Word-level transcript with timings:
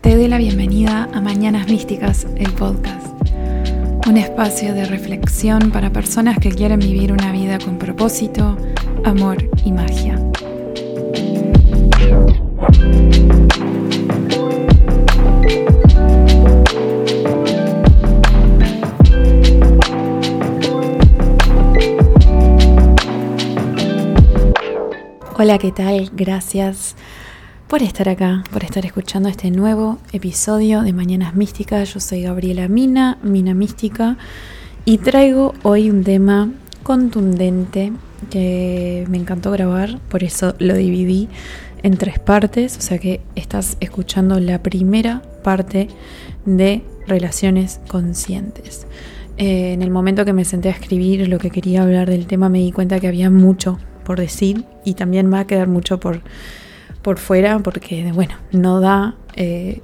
Te 0.00 0.16
doy 0.16 0.28
la 0.28 0.38
bienvenida 0.38 1.08
a 1.12 1.20
Mañanas 1.20 1.68
Místicas, 1.68 2.26
el 2.36 2.52
podcast. 2.52 3.06
Un 4.08 4.16
espacio 4.16 4.74
de 4.74 4.84
reflexión 4.84 5.70
para 5.70 5.90
personas 5.90 6.38
que 6.38 6.50
quieren 6.50 6.80
vivir 6.80 7.12
una 7.12 7.32
vida 7.32 7.58
con 7.58 7.78
propósito, 7.78 8.56
amor 9.04 9.48
y 9.64 9.72
magia. 9.72 10.18
Hola, 25.42 25.58
¿qué 25.58 25.72
tal? 25.72 26.08
Gracias 26.14 26.94
por 27.66 27.82
estar 27.82 28.08
acá, 28.08 28.44
por 28.52 28.62
estar 28.62 28.86
escuchando 28.86 29.28
este 29.28 29.50
nuevo 29.50 29.98
episodio 30.12 30.82
de 30.82 30.92
Mañanas 30.92 31.34
Místicas. 31.34 31.92
Yo 31.92 31.98
soy 31.98 32.22
Gabriela 32.22 32.68
Mina, 32.68 33.18
Mina 33.24 33.52
Mística, 33.52 34.18
y 34.84 34.98
traigo 34.98 35.52
hoy 35.64 35.90
un 35.90 36.04
tema 36.04 36.52
contundente 36.84 37.92
que 38.30 39.04
me 39.10 39.18
encantó 39.18 39.50
grabar, 39.50 39.98
por 40.08 40.22
eso 40.22 40.54
lo 40.60 40.76
dividí 40.76 41.28
en 41.82 41.96
tres 41.96 42.20
partes, 42.20 42.78
o 42.78 42.80
sea 42.80 42.98
que 42.98 43.20
estás 43.34 43.78
escuchando 43.80 44.38
la 44.38 44.62
primera 44.62 45.22
parte 45.42 45.88
de 46.46 46.84
relaciones 47.08 47.80
conscientes. 47.88 48.86
Eh, 49.38 49.72
en 49.72 49.82
el 49.82 49.90
momento 49.90 50.24
que 50.24 50.34
me 50.34 50.44
senté 50.44 50.68
a 50.68 50.72
escribir 50.72 51.26
lo 51.26 51.40
que 51.40 51.50
quería 51.50 51.82
hablar 51.82 52.08
del 52.08 52.28
tema 52.28 52.48
me 52.48 52.60
di 52.60 52.70
cuenta 52.70 53.00
que 53.00 53.08
había 53.08 53.28
mucho 53.28 53.80
por 54.02 54.18
decir 54.18 54.64
y 54.84 54.94
también 54.94 55.32
va 55.32 55.40
a 55.40 55.46
quedar 55.46 55.68
mucho 55.68 55.98
por, 55.98 56.20
por 57.02 57.18
fuera 57.18 57.58
porque, 57.58 58.10
bueno, 58.12 58.34
no 58.52 58.80
da 58.80 59.16
eh, 59.34 59.80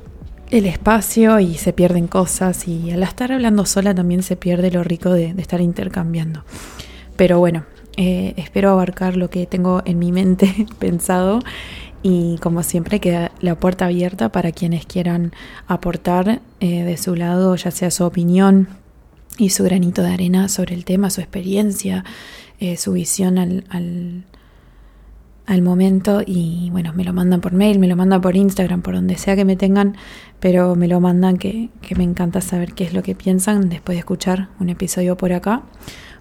el 0.50 0.66
espacio 0.66 1.40
y 1.40 1.54
se 1.56 1.72
pierden 1.72 2.06
cosas 2.06 2.66
y 2.68 2.90
al 2.90 3.02
estar 3.02 3.32
hablando 3.32 3.66
sola 3.66 3.94
también 3.94 4.22
se 4.22 4.36
pierde 4.36 4.70
lo 4.70 4.82
rico 4.82 5.10
de, 5.10 5.34
estar 5.38 5.60
intercambiando. 5.60 6.44
Pero 7.16 7.38
bueno, 7.38 7.64
eh, 7.96 8.34
espero 8.36 8.70
abarcar 8.70 9.16
lo 9.16 9.28
que 9.28 9.46
tengo 9.46 9.82
en 9.84 9.98
mi 9.98 10.12
mente 10.12 10.66
pensado 10.78 11.40
y 12.02 12.38
como 12.38 12.62
siempre 12.62 13.00
queda 13.00 13.32
la 13.40 13.56
puerta 13.56 13.86
abierta 13.86 14.30
para 14.30 14.52
quienes 14.52 14.86
quieran 14.86 15.32
aportar 15.66 16.40
eh, 16.60 16.84
de 16.84 16.96
su 16.96 17.16
lado, 17.16 17.56
ya 17.56 17.70
sea 17.70 17.90
su 17.90 18.04
opinión 18.04 18.68
y 19.36 19.50
su 19.50 19.64
granito 19.64 20.02
de 20.02 20.12
arena 20.12 20.48
sobre 20.48 20.74
el 20.74 20.84
tema, 20.84 21.10
su 21.10 21.20
experiencia, 21.20 22.04
eh, 22.60 22.76
su 22.76 22.92
visión 22.92 23.38
al, 23.38 23.64
al, 23.70 25.62
momento 25.62 26.22
y 26.24 26.68
bueno, 26.70 26.92
me 26.92 27.04
lo 27.04 27.12
mandan 27.12 27.40
por 27.40 27.52
mail, 27.52 27.78
me 27.78 27.88
lo 27.88 27.96
mandan 27.96 28.20
por 28.20 28.36
Instagram, 28.36 28.82
por 28.82 28.94
donde 28.94 29.16
sea 29.16 29.36
que 29.36 29.44
me 29.44 29.56
tengan, 29.56 29.96
pero 30.40 30.74
me 30.76 30.88
lo 30.88 31.00
mandan 31.00 31.36
que, 31.38 31.70
que 31.80 31.94
me 31.94 32.04
encanta 32.04 32.40
saber 32.40 32.74
qué 32.74 32.84
es 32.84 32.92
lo 32.92 33.02
que 33.02 33.14
piensan 33.14 33.68
después 33.68 33.96
de 33.96 34.00
escuchar 34.00 34.48
un 34.60 34.68
episodio 34.68 35.16
por 35.16 35.32
acá, 35.32 35.62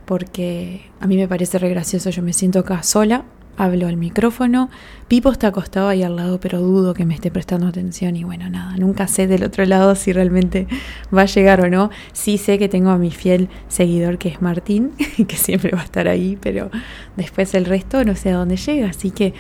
porque 0.06 0.90
a 1.00 1.08
mí 1.08 1.18
me 1.18 1.28
parece 1.28 1.60
re 1.60 1.70
gracioso, 1.70 2.10
yo 2.10 2.24
me 2.24 2.34
siento 2.34 2.60
acá 2.60 2.84
sola 2.84 3.26
hablo 3.58 3.88
al 3.88 3.98
micrófono. 3.98 4.70
Pipo 5.08 5.32
está 5.32 5.48
acostado 5.48 5.88
ahí 5.88 6.04
al 6.04 6.16
lado, 6.16 6.40
pero 6.40 6.62
dudo 6.62 6.94
que 6.94 7.06
me 7.06 7.14
esté 7.14 7.32
prestando 7.32 7.68
atención. 7.68 8.16
Y 8.16 8.24
bueno, 8.24 8.50
nada, 8.50 8.78
nunca 8.78 9.08
sé 9.08 9.28
del 9.28 9.44
otro 9.44 9.66
lado 9.66 9.96
si 9.96 10.14
realmente 10.14 10.68
va 11.16 11.24
a 11.24 11.26
llegar 11.26 11.62
o 11.62 11.70
no. 11.70 11.90
Sí 12.14 12.38
sé 12.38 12.58
que 12.58 12.70
tengo 12.70 12.92
a 12.92 12.98
mi 12.98 13.12
fiel 13.12 13.50
seguidor 13.68 14.18
que 14.18 14.30
es 14.30 14.42
Martín, 14.42 14.92
que 15.28 15.36
siempre 15.36 15.72
va 15.72 15.82
a 15.82 15.86
estar 15.86 16.08
ahí, 16.08 16.38
pero 16.42 16.70
después 17.16 17.54
el 17.56 17.66
resto 17.66 18.04
no 18.04 18.16
sé 18.16 18.32
a 18.32 18.38
dónde 18.38 18.58
llega. 18.58 18.90
Así 18.90 19.12
que 19.12 19.34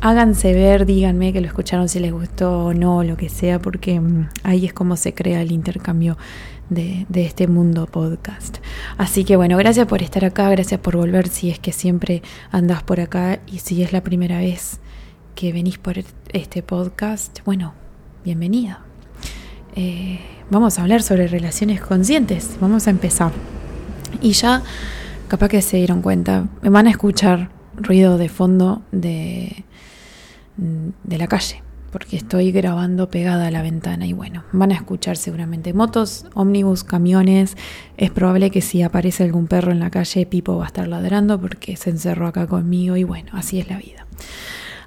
háganse 0.00 0.52
ver, 0.52 0.84
díganme 0.84 1.32
que 1.32 1.40
lo 1.40 1.46
escucharon 1.46 1.88
si 1.88 1.98
les 1.98 2.12
gustó 2.12 2.66
o 2.66 2.74
no, 2.74 3.02
lo 3.04 3.16
que 3.16 3.30
sea, 3.30 3.58
porque 3.58 3.98
mm, 4.00 4.28
ahí 4.42 4.66
es 4.66 4.74
como 4.74 4.96
se 4.96 5.14
crea 5.14 5.40
el 5.40 5.50
intercambio 5.50 6.18
de, 6.70 7.06
este 7.14 7.46
mundo 7.46 7.86
podcast. 7.86 8.58
Así 8.96 9.24
que 9.24 9.36
bueno, 9.36 9.56
gracias 9.56 9.86
por 9.86 10.02
estar 10.02 10.24
acá, 10.24 10.48
gracias 10.50 10.80
por 10.80 10.96
volver 10.96 11.28
si 11.28 11.50
es 11.50 11.58
que 11.58 11.72
siempre 11.72 12.22
andas 12.50 12.82
por 12.82 13.00
acá 13.00 13.40
y 13.46 13.58
si 13.58 13.82
es 13.82 13.92
la 13.92 14.02
primera 14.02 14.38
vez 14.38 14.80
que 15.34 15.52
venís 15.52 15.78
por 15.78 15.96
este 16.32 16.62
podcast, 16.62 17.40
bueno, 17.44 17.74
bienvenida. 18.24 18.80
Eh, 19.74 20.20
vamos 20.50 20.78
a 20.78 20.82
hablar 20.82 21.02
sobre 21.02 21.26
relaciones 21.26 21.80
conscientes, 21.80 22.56
vamos 22.60 22.86
a 22.86 22.90
empezar. 22.90 23.32
Y 24.20 24.32
ya, 24.32 24.62
capaz 25.28 25.48
que 25.48 25.62
se 25.62 25.78
dieron 25.78 26.02
cuenta, 26.02 26.46
me 26.62 26.70
van 26.70 26.86
a 26.86 26.90
escuchar 26.90 27.50
ruido 27.76 28.18
de 28.18 28.28
fondo 28.28 28.82
de, 28.92 29.64
de 30.56 31.18
la 31.18 31.26
calle 31.26 31.63
porque 31.94 32.16
estoy 32.16 32.50
grabando 32.50 33.08
pegada 33.08 33.46
a 33.46 33.50
la 33.52 33.62
ventana 33.62 34.04
y 34.04 34.12
bueno, 34.12 34.42
van 34.50 34.72
a 34.72 34.74
escuchar 34.74 35.16
seguramente 35.16 35.72
motos, 35.72 36.26
ómnibus, 36.34 36.82
camiones. 36.82 37.56
Es 37.96 38.10
probable 38.10 38.50
que 38.50 38.62
si 38.62 38.82
aparece 38.82 39.22
algún 39.22 39.46
perro 39.46 39.70
en 39.70 39.78
la 39.78 39.92
calle, 39.92 40.26
Pipo 40.26 40.56
va 40.56 40.64
a 40.64 40.66
estar 40.66 40.88
ladrando 40.88 41.40
porque 41.40 41.76
se 41.76 41.90
encerró 41.90 42.26
acá 42.26 42.48
conmigo 42.48 42.96
y 42.96 43.04
bueno, 43.04 43.30
así 43.34 43.60
es 43.60 43.70
la 43.70 43.78
vida. 43.78 44.08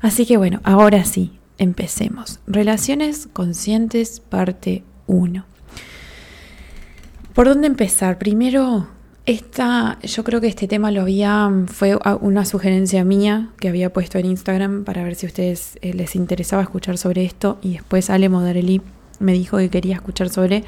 Así 0.02 0.26
que 0.26 0.36
bueno, 0.36 0.60
ahora 0.66 1.06
sí, 1.06 1.40
empecemos. 1.58 2.42
Relaciones 2.46 3.30
conscientes, 3.32 4.20
parte 4.20 4.84
1. 5.06 5.46
¿Por 7.34 7.48
dónde 7.48 7.68
empezar? 7.68 8.18
Primero, 8.18 8.90
esta, 9.28 10.00
yo 10.04 10.24
creo 10.24 10.40
que 10.40 10.48
este 10.48 10.70
tema 10.70 10.90
lo 10.90 11.02
había, 11.02 11.52
fue 11.68 12.00
una 12.22 12.46
sugerencia 12.46 13.04
mía 13.04 13.50
que 13.60 13.68
había 13.68 13.92
puesto 13.92 14.18
en 14.18 14.26
Instagram 14.26 14.86
para 14.86 15.04
ver 15.04 15.16
si 15.16 15.26
a 15.26 15.30
ustedes 15.30 15.78
eh, 15.82 15.94
les 15.94 16.16
interesaba 16.16 16.64
escuchar 16.64 16.98
sobre 16.98 17.26
esto 17.26 17.60
y 17.62 17.74
después 17.74 18.10
Ale 18.10 18.30
Modarelli 18.30 18.82
me 19.20 19.34
dijo 19.34 19.58
que 19.58 19.70
quería 19.70 19.96
escuchar 19.96 20.30
sobre 20.30 20.64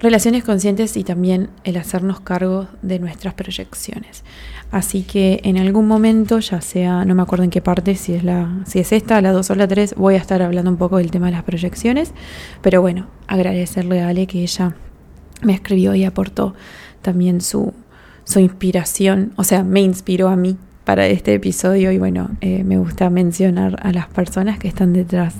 relaciones 0.00 0.44
conscientes 0.44 0.98
y 0.98 1.04
también 1.04 1.48
el 1.64 1.78
hacernos 1.78 2.20
cargo 2.20 2.68
de 2.82 2.98
nuestras 2.98 3.32
proyecciones. 3.32 4.22
Así 4.70 5.02
que 5.02 5.40
en 5.42 5.56
algún 5.56 5.88
momento, 5.88 6.40
ya 6.40 6.60
sea, 6.60 7.06
no 7.06 7.14
me 7.14 7.22
acuerdo 7.22 7.44
en 7.44 7.50
qué 7.50 7.62
parte, 7.62 7.94
si 7.94 8.12
es 8.12 8.22
la, 8.22 8.50
si 8.66 8.80
es 8.80 8.92
esta, 8.92 9.22
la 9.22 9.32
2 9.32 9.48
o 9.48 9.54
la 9.54 9.66
3, 9.66 9.94
voy 9.94 10.16
a 10.16 10.18
estar 10.18 10.42
hablando 10.42 10.70
un 10.70 10.76
poco 10.76 10.98
del 10.98 11.10
tema 11.10 11.26
de 11.26 11.32
las 11.32 11.44
proyecciones. 11.44 12.12
Pero 12.60 12.82
bueno, 12.82 13.06
agradecerle 13.28 14.02
a 14.02 14.08
Ale 14.08 14.26
que 14.26 14.42
ella 14.42 14.74
me 15.40 15.54
escribió 15.54 15.94
y 15.94 16.04
aportó 16.04 16.54
también 17.00 17.40
su, 17.40 17.72
su 18.24 18.40
inspiración, 18.40 19.32
o 19.36 19.44
sea, 19.44 19.62
me 19.62 19.80
inspiró 19.80 20.28
a 20.28 20.36
mí 20.36 20.56
para 20.84 21.06
este 21.06 21.34
episodio 21.34 21.92
y 21.92 21.98
bueno, 21.98 22.30
eh, 22.40 22.62
me 22.64 22.78
gusta 22.78 23.10
mencionar 23.10 23.78
a 23.82 23.92
las 23.92 24.06
personas 24.08 24.58
que 24.58 24.68
están 24.68 24.92
detrás 24.92 25.34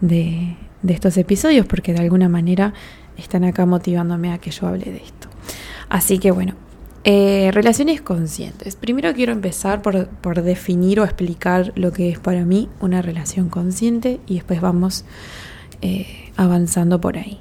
de, 0.00 0.56
estos 0.86 1.16
episodios 1.16 1.66
porque 1.66 1.92
de 1.92 2.00
alguna 2.00 2.28
manera 2.28 2.72
están 3.16 3.44
acá 3.44 3.66
motivándome 3.66 4.32
a 4.32 4.38
que 4.38 4.50
yo 4.50 4.66
hable 4.66 4.86
de 4.86 4.98
esto. 4.98 5.28
Así 5.88 6.18
que 6.18 6.30
bueno, 6.30 6.54
eh, 7.04 7.50
relaciones 7.52 8.00
conscientes. 8.00 8.76
Primero 8.76 9.12
quiero 9.12 9.32
empezar 9.32 9.82
por, 9.82 10.08
por, 10.08 10.42
definir 10.42 11.00
o 11.00 11.04
explicar 11.04 11.72
lo 11.74 11.92
que 11.92 12.10
es 12.10 12.18
para 12.18 12.44
mí 12.44 12.68
una 12.80 13.02
relación 13.02 13.48
consciente 13.48 14.20
y 14.26 14.34
después 14.34 14.60
vamos 14.60 15.04
eh, 15.82 16.06
avanzando 16.36 17.00
por 17.00 17.18
ahí. 17.18 17.38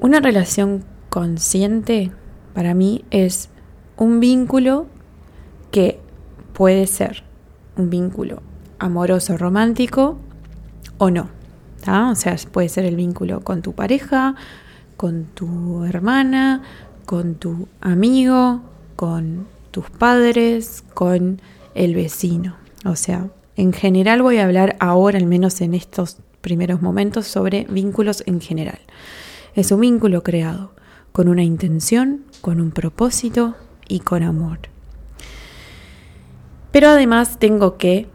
Una 0.00 0.20
relación 0.20 0.84
consciente 1.10 2.10
para 2.54 2.74
mí 2.74 3.04
es 3.10 3.50
un 4.00 4.18
vínculo 4.18 4.86
que 5.70 6.00
puede 6.54 6.86
ser 6.86 7.22
un 7.76 7.90
vínculo 7.90 8.42
amoroso, 8.78 9.36
romántico 9.36 10.18
o 10.98 11.10
no. 11.10 11.28
O 11.86 12.14
sea, 12.14 12.36
puede 12.50 12.70
ser 12.70 12.86
el 12.86 12.96
vínculo 12.96 13.42
con 13.42 13.60
tu 13.62 13.74
pareja, 13.74 14.34
con 14.96 15.24
tu 15.24 15.84
hermana, 15.84 16.62
con 17.04 17.34
tu 17.34 17.68
amigo, 17.82 18.62
con 18.96 19.46
tus 19.70 19.90
padres, 19.90 20.82
con 20.94 21.40
el 21.74 21.94
vecino. 21.94 22.56
O 22.86 22.96
sea, 22.96 23.28
en 23.56 23.74
general 23.74 24.22
voy 24.22 24.38
a 24.38 24.44
hablar 24.44 24.76
ahora, 24.80 25.18
al 25.18 25.26
menos 25.26 25.60
en 25.60 25.74
estos 25.74 26.16
primeros 26.40 26.80
momentos, 26.80 27.26
sobre 27.26 27.66
vínculos 27.68 28.22
en 28.26 28.40
general. 28.40 28.80
Es 29.54 29.70
un 29.72 29.80
vínculo 29.80 30.22
creado 30.22 30.72
con 31.12 31.28
una 31.28 31.44
intención, 31.44 32.24
con 32.40 32.62
un 32.62 32.70
propósito, 32.70 33.56
y 33.90 34.00
con 34.00 34.22
amor. 34.22 34.60
Pero 36.72 36.88
además 36.88 37.38
tengo 37.38 37.76
que 37.76 38.06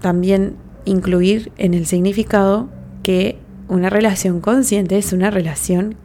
también 0.00 0.56
incluir 0.84 1.52
en 1.58 1.74
el 1.74 1.86
significado 1.86 2.68
que 3.02 3.38
una 3.68 3.90
relación 3.90 4.40
consciente 4.40 4.98
es 4.98 5.12
una 5.12 5.30
relación 5.30 5.96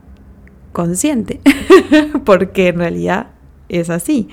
consciente, 0.74 1.40
porque 2.26 2.68
en 2.68 2.78
realidad 2.78 3.28
es 3.70 3.90
así. 3.90 4.28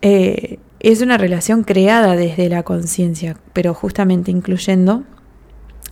Eh, 0.00 0.58
es 0.80 1.00
una 1.02 1.18
relación 1.18 1.64
creada 1.64 2.14
desde 2.14 2.48
la 2.48 2.62
conciencia, 2.62 3.36
pero 3.52 3.74
justamente 3.74 4.30
incluyendo 4.30 5.02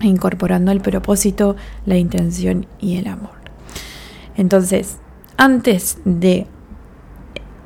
e 0.00 0.06
incorporando 0.06 0.70
el 0.70 0.80
propósito, 0.80 1.56
la 1.86 1.96
intención 1.96 2.66
y 2.80 2.96
el 2.96 3.08
amor. 3.08 3.42
Entonces, 4.36 4.98
antes 5.36 5.98
de 6.04 6.46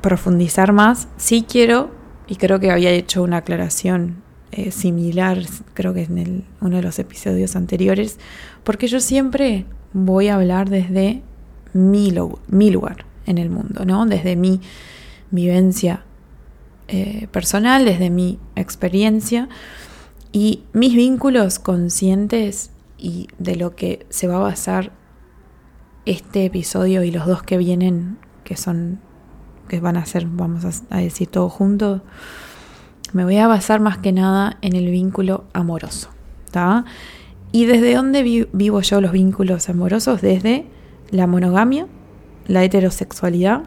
profundizar 0.06 0.72
más, 0.72 1.08
sí 1.16 1.44
quiero, 1.48 1.90
y 2.28 2.36
creo 2.36 2.60
que 2.60 2.70
había 2.70 2.92
hecho 2.92 3.24
una 3.24 3.38
aclaración 3.38 4.22
eh, 4.52 4.70
similar, 4.70 5.40
creo 5.74 5.94
que 5.94 6.04
en 6.04 6.44
uno 6.60 6.76
de 6.76 6.82
los 6.84 7.00
episodios 7.00 7.56
anteriores, 7.56 8.20
porque 8.62 8.86
yo 8.86 9.00
siempre 9.00 9.66
voy 9.92 10.28
a 10.28 10.36
hablar 10.36 10.70
desde 10.70 11.22
mi, 11.72 12.12
lugar 12.12 13.04
en 13.26 13.38
el 13.38 13.50
mundo, 13.50 13.84
¿no? 13.84 14.06
Desde 14.06 14.36
mi 14.36 14.60
vivencia 15.32 16.04
eh, 16.86 17.26
personal, 17.32 17.84
desde 17.84 18.08
mi 18.08 18.38
experiencia 18.54 19.48
y 20.30 20.62
mis 20.72 20.94
vínculos 20.94 21.58
conscientes 21.58 22.70
y 22.96 23.26
de 23.40 23.56
lo 23.56 23.74
que 23.74 24.06
se 24.10 24.28
va 24.28 24.36
a 24.36 24.38
basar 24.38 24.92
este 26.04 26.44
episodio 26.44 27.02
y 27.02 27.10
los 27.10 27.26
dos 27.26 27.42
que 27.42 27.58
vienen, 27.58 28.18
que 28.44 28.56
son, 28.56 29.00
que 29.68 29.80
van 29.80 29.96
a 29.96 30.06
ser, 30.06 30.26
vamos 30.26 30.64
a, 30.90 30.96
decir 30.98 31.28
todo 31.28 31.48
juntos, 31.48 32.02
me 33.12 33.24
voy 33.24 33.36
a 33.38 33.46
basar 33.46 33.80
más 33.80 33.98
que 33.98 34.12
nada 34.12 34.58
en 34.62 34.74
el 34.76 34.90
vínculo 34.90 35.44
amoroso. 35.52 36.10
¿Y 37.52 37.66
desde 37.66 37.94
dónde 37.94 38.22
vivo 38.22 38.80
yo 38.80 39.00
los 39.00 39.12
vínculos 39.12 39.68
amorosos? 39.68 40.22
Desde 40.22 40.66
la 41.10 41.26
monogamia, 41.26 41.86
la 42.46 42.64
heterosexualidad 42.64 43.64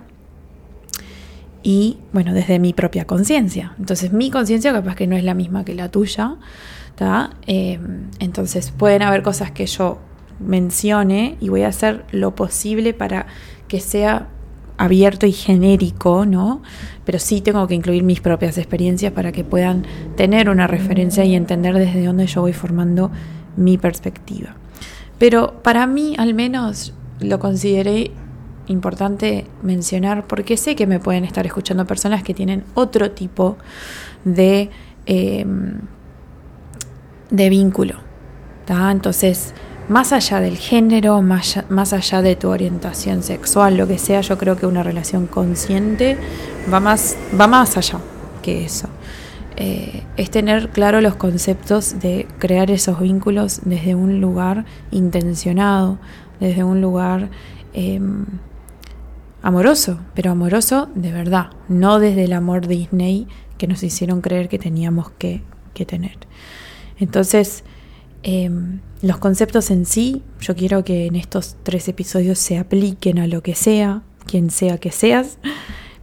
y, 1.61 1.97
bueno, 2.13 2.33
desde 2.33 2.59
mi 2.59 2.73
propia 2.73 3.05
conciencia. 3.05 3.73
Entonces, 3.77 4.11
mi 4.11 4.31
conciencia 4.31 4.73
capaz 4.73 4.95
que 4.95 5.07
no 5.07 5.15
es 5.15 5.23
la 5.23 5.33
misma 5.33 5.65
que 5.65 5.75
la 5.75 5.89
tuya. 5.89 6.35
Eh, 7.47 7.79
entonces, 8.19 8.71
pueden 8.71 9.03
haber 9.03 9.23
cosas 9.23 9.51
que 9.51 9.65
yo 9.65 9.99
mencione 10.39 11.37
y 11.39 11.49
voy 11.49 11.63
a 11.63 11.67
hacer 11.67 12.05
lo 12.11 12.35
posible 12.35 12.93
para 12.93 13.27
que 13.67 13.79
sea 13.79 14.27
abierto 14.79 15.27
y 15.27 15.33
genérico, 15.33 16.25
¿no? 16.25 16.63
Pero 17.05 17.19
sí 17.19 17.41
tengo 17.41 17.67
que 17.67 17.75
incluir 17.75 18.01
mis 18.01 18.21
propias 18.21 18.57
experiencias 18.57 19.11
para 19.11 19.31
que 19.31 19.43
puedan 19.43 19.85
tener 20.15 20.49
una 20.49 20.65
referencia 20.65 21.25
y 21.25 21.35
entender 21.35 21.75
desde 21.75 22.03
dónde 22.03 22.25
yo 22.25 22.41
voy 22.41 22.53
formando 22.53 23.11
mi 23.57 23.77
perspectiva. 23.77 24.55
Pero 25.17 25.61
para 25.61 25.85
mí, 25.85 26.15
al 26.17 26.33
menos, 26.33 26.93
lo 27.19 27.39
consideré 27.39 28.11
importante 28.67 29.47
mencionar 29.61 30.27
porque 30.27 30.55
sé 30.55 30.75
que 30.75 30.87
me 30.87 30.99
pueden 30.99 31.25
estar 31.25 31.45
escuchando 31.45 31.85
personas 31.85 32.23
que 32.23 32.33
tienen 32.33 32.63
otro 32.73 33.11
tipo 33.11 33.57
de, 34.23 34.69
em, 35.05 35.81
de 37.29 37.49
vínculo. 37.49 37.95
Entonces, 38.69 39.55
más 39.89 40.13
allá 40.13 40.39
del 40.39 40.57
género, 40.57 41.21
más, 41.21 41.63
más 41.69 41.93
allá 41.93 42.21
de 42.21 42.35
tu 42.35 42.49
orientación 42.49 43.23
sexual, 43.23 43.75
lo 43.75 43.87
que 43.87 43.97
sea, 43.97 44.21
yo 44.21 44.37
creo 44.37 44.55
que 44.55 44.67
una 44.67 44.83
relación 44.83 45.25
consciente 45.25 46.15
va 46.71 46.79
más, 46.79 47.17
va 47.39 47.47
más 47.47 47.75
allá 47.75 47.99
que 48.43 48.63
eso. 48.63 48.87
Eh, 49.57 50.03
es 50.15 50.29
tener 50.29 50.69
claro 50.69 51.01
los 51.01 51.15
conceptos 51.15 51.99
de 51.99 52.27
crear 52.37 52.71
esos 52.71 52.99
vínculos 52.99 53.61
desde 53.65 53.95
un 53.95 54.21
lugar 54.21 54.63
intencionado, 54.91 55.97
desde 56.39 56.63
un 56.63 56.81
lugar 56.81 57.29
em, 57.73 58.25
amoroso, 59.41 59.99
pero 60.13 60.31
amoroso 60.31 60.87
de 60.93 61.11
verdad, 61.11 61.49
no 61.67 61.99
desde 61.99 62.25
el 62.25 62.33
amor 62.33 62.67
Disney 62.67 63.27
que 63.57 63.67
nos 63.67 63.83
hicieron 63.83 64.21
creer 64.21 64.49
que 64.49 64.59
teníamos 64.59 65.09
que, 65.09 65.41
que 65.73 65.85
tener. 65.85 66.17
Entonces, 66.99 67.63
Em, 68.23 68.79
los 69.01 69.17
conceptos 69.17 69.71
en 69.71 69.85
sí, 69.85 70.23
yo 70.41 70.55
quiero 70.55 70.83
que 70.83 71.05
en 71.05 71.15
estos 71.15 71.55
tres 71.63 71.87
episodios 71.87 72.37
se 72.37 72.57
apliquen 72.57 73.17
a 73.19 73.27
lo 73.27 73.41
que 73.41 73.55
sea, 73.55 74.01
quien 74.25 74.49
sea 74.49 74.77
que 74.77 74.91
seas, 74.91 75.37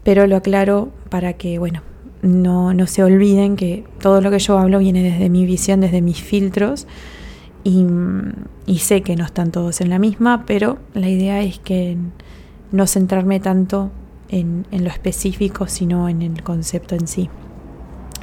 pero 0.02 0.26
lo 0.26 0.36
aclaro 0.36 0.92
para 1.10 1.34
que, 1.34 1.58
bueno, 1.58 1.82
no, 2.22 2.72
no 2.72 2.86
se 2.86 3.04
olviden 3.04 3.56
que 3.56 3.84
todo 4.00 4.20
lo 4.20 4.30
que 4.30 4.38
yo 4.38 4.58
hablo 4.58 4.78
viene 4.78 5.02
desde 5.02 5.28
mi 5.28 5.44
visión, 5.44 5.80
desde 5.80 6.00
mis 6.00 6.22
filtros, 6.22 6.86
y, 7.64 8.78
sé 8.78 9.02
que 9.02 9.16
no 9.16 9.24
están 9.24 9.50
todos 9.50 9.80
en 9.80 9.90
la 9.90 9.98
misma, 9.98 10.44
pero 10.46 10.78
la 10.94 11.08
idea 11.08 11.42
es 11.42 11.58
que 11.58 11.96
no 12.70 12.86
centrarme 12.86 13.40
tanto 13.40 13.90
en 14.28 14.64
lo 14.70 14.88
específico, 14.88 15.66
sino 15.66 16.08
en 16.08 16.22
el 16.22 16.44
concepto 16.44 16.94
en 16.94 17.08
sí. 17.08 17.28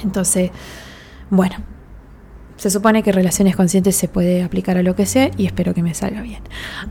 Entonces, 0.02 0.52
bueno, 1.30 1.58
se 2.58 2.70
supone 2.70 3.04
que 3.04 3.12
relaciones 3.12 3.56
conscientes 3.56 3.96
se 3.96 4.08
puede 4.08 4.44
aplicar 4.44 4.78
a 4.78 4.84
lo 4.84 4.96
que 4.96 5.06
sea 5.06 5.32
y 5.38 5.46
espero 5.46 5.74
que 5.74 5.84
me 5.84 5.94
salga 5.94 6.22
bien. 6.22 6.42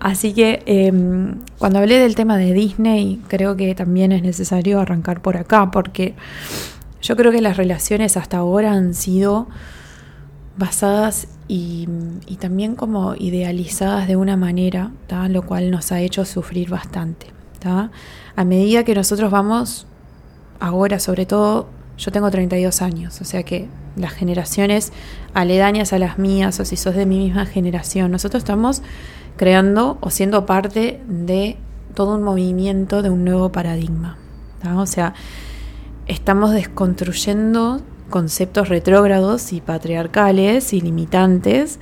Así 0.00 0.32
que 0.32 0.62
em, 0.66 1.36
cuando 1.58 1.78
hablé 1.78 1.98
del 1.98 2.14
tema 2.14 2.36
de 2.36 2.52
Disney, 2.52 3.20
creo 3.28 3.56
que 3.56 3.74
también 3.74 4.12
es 4.12 4.22
necesario 4.22 4.80
arrancar 4.80 5.22
por 5.22 5.36
acá, 5.36 5.70
porque 5.70 6.14
yo 7.00 7.16
creo 7.16 7.32
que 7.32 7.40
las 7.40 7.56
relaciones 7.56 8.16
hasta 8.16 8.38
ahora 8.38 8.72
han 8.72 8.94
sido 8.94 9.48
basadas 10.56 11.28
y, 11.48 11.88
también 12.40 12.76
como 12.76 13.14
idealizadas 13.14 14.08
de 14.08 14.16
una 14.16 14.36
manera, 14.36 14.90
lo 15.28 15.42
cual 15.42 15.70
nos 15.70 15.92
ha 15.92 16.00
hecho 16.00 16.24
sufrir 16.24 16.70
bastante. 16.70 17.26
A 18.34 18.44
medida 18.44 18.84
que 18.84 18.94
nosotros 18.94 19.30
vamos, 19.30 19.86
ahora 20.58 20.98
sobre 20.98 21.26
todo, 21.26 21.68
yo 21.98 22.10
tengo 22.10 22.30
32 22.30 22.82
años, 22.82 23.20
o 23.20 23.24
sea 23.24 23.42
que 23.42 23.68
las 23.96 24.12
generaciones 24.12 24.92
aledañas 25.34 25.92
a 25.92 25.98
las 25.98 26.18
mías 26.18 26.58
o 26.60 26.64
si 26.64 26.76
sos 26.76 26.94
de 26.94 27.06
mi 27.06 27.18
misma 27.18 27.46
generación. 27.46 28.10
Nosotros 28.10 28.42
estamos 28.42 28.82
creando 29.36 29.98
o 30.00 30.10
siendo 30.10 30.46
parte 30.46 31.00
de 31.08 31.56
todo 31.94 32.16
un 32.16 32.22
movimiento 32.22 33.02
de 33.02 33.10
un 33.10 33.24
nuevo 33.24 33.52
paradigma. 33.52 34.16
O 34.76 34.86
sea, 34.86 35.14
estamos 36.06 36.52
desconstruyendo 36.52 37.82
conceptos 38.10 38.68
retrógrados 38.68 39.52
y 39.52 39.60
patriarcales 39.60 40.72
y 40.72 40.80
limitantes 40.80 41.80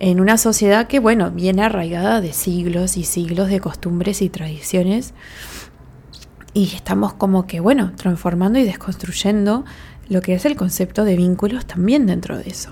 en 0.00 0.20
una 0.20 0.36
sociedad 0.36 0.86
que, 0.86 1.00
bueno, 1.00 1.30
viene 1.30 1.62
arraigada 1.62 2.20
de 2.20 2.32
siglos 2.32 2.96
y 2.96 3.04
siglos 3.04 3.48
de 3.48 3.60
costumbres 3.60 4.22
y 4.22 4.28
tradiciones. 4.28 5.14
Y 6.54 6.66
estamos 6.74 7.14
como 7.14 7.46
que, 7.46 7.60
bueno, 7.60 7.92
transformando 7.96 8.58
y 8.58 8.64
desconstruyendo 8.64 9.64
lo 10.08 10.22
que 10.22 10.34
es 10.34 10.44
el 10.44 10.56
concepto 10.56 11.04
de 11.04 11.16
vínculos 11.16 11.66
también 11.66 12.06
dentro 12.06 12.38
de 12.38 12.48
eso. 12.48 12.70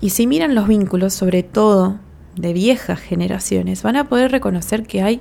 Y 0.00 0.10
si 0.10 0.26
miran 0.26 0.54
los 0.54 0.68
vínculos, 0.68 1.14
sobre 1.14 1.42
todo 1.42 1.98
de 2.36 2.52
viejas 2.52 3.00
generaciones, 3.00 3.82
van 3.82 3.96
a 3.96 4.08
poder 4.08 4.30
reconocer 4.30 4.86
que 4.86 5.02
hay 5.02 5.20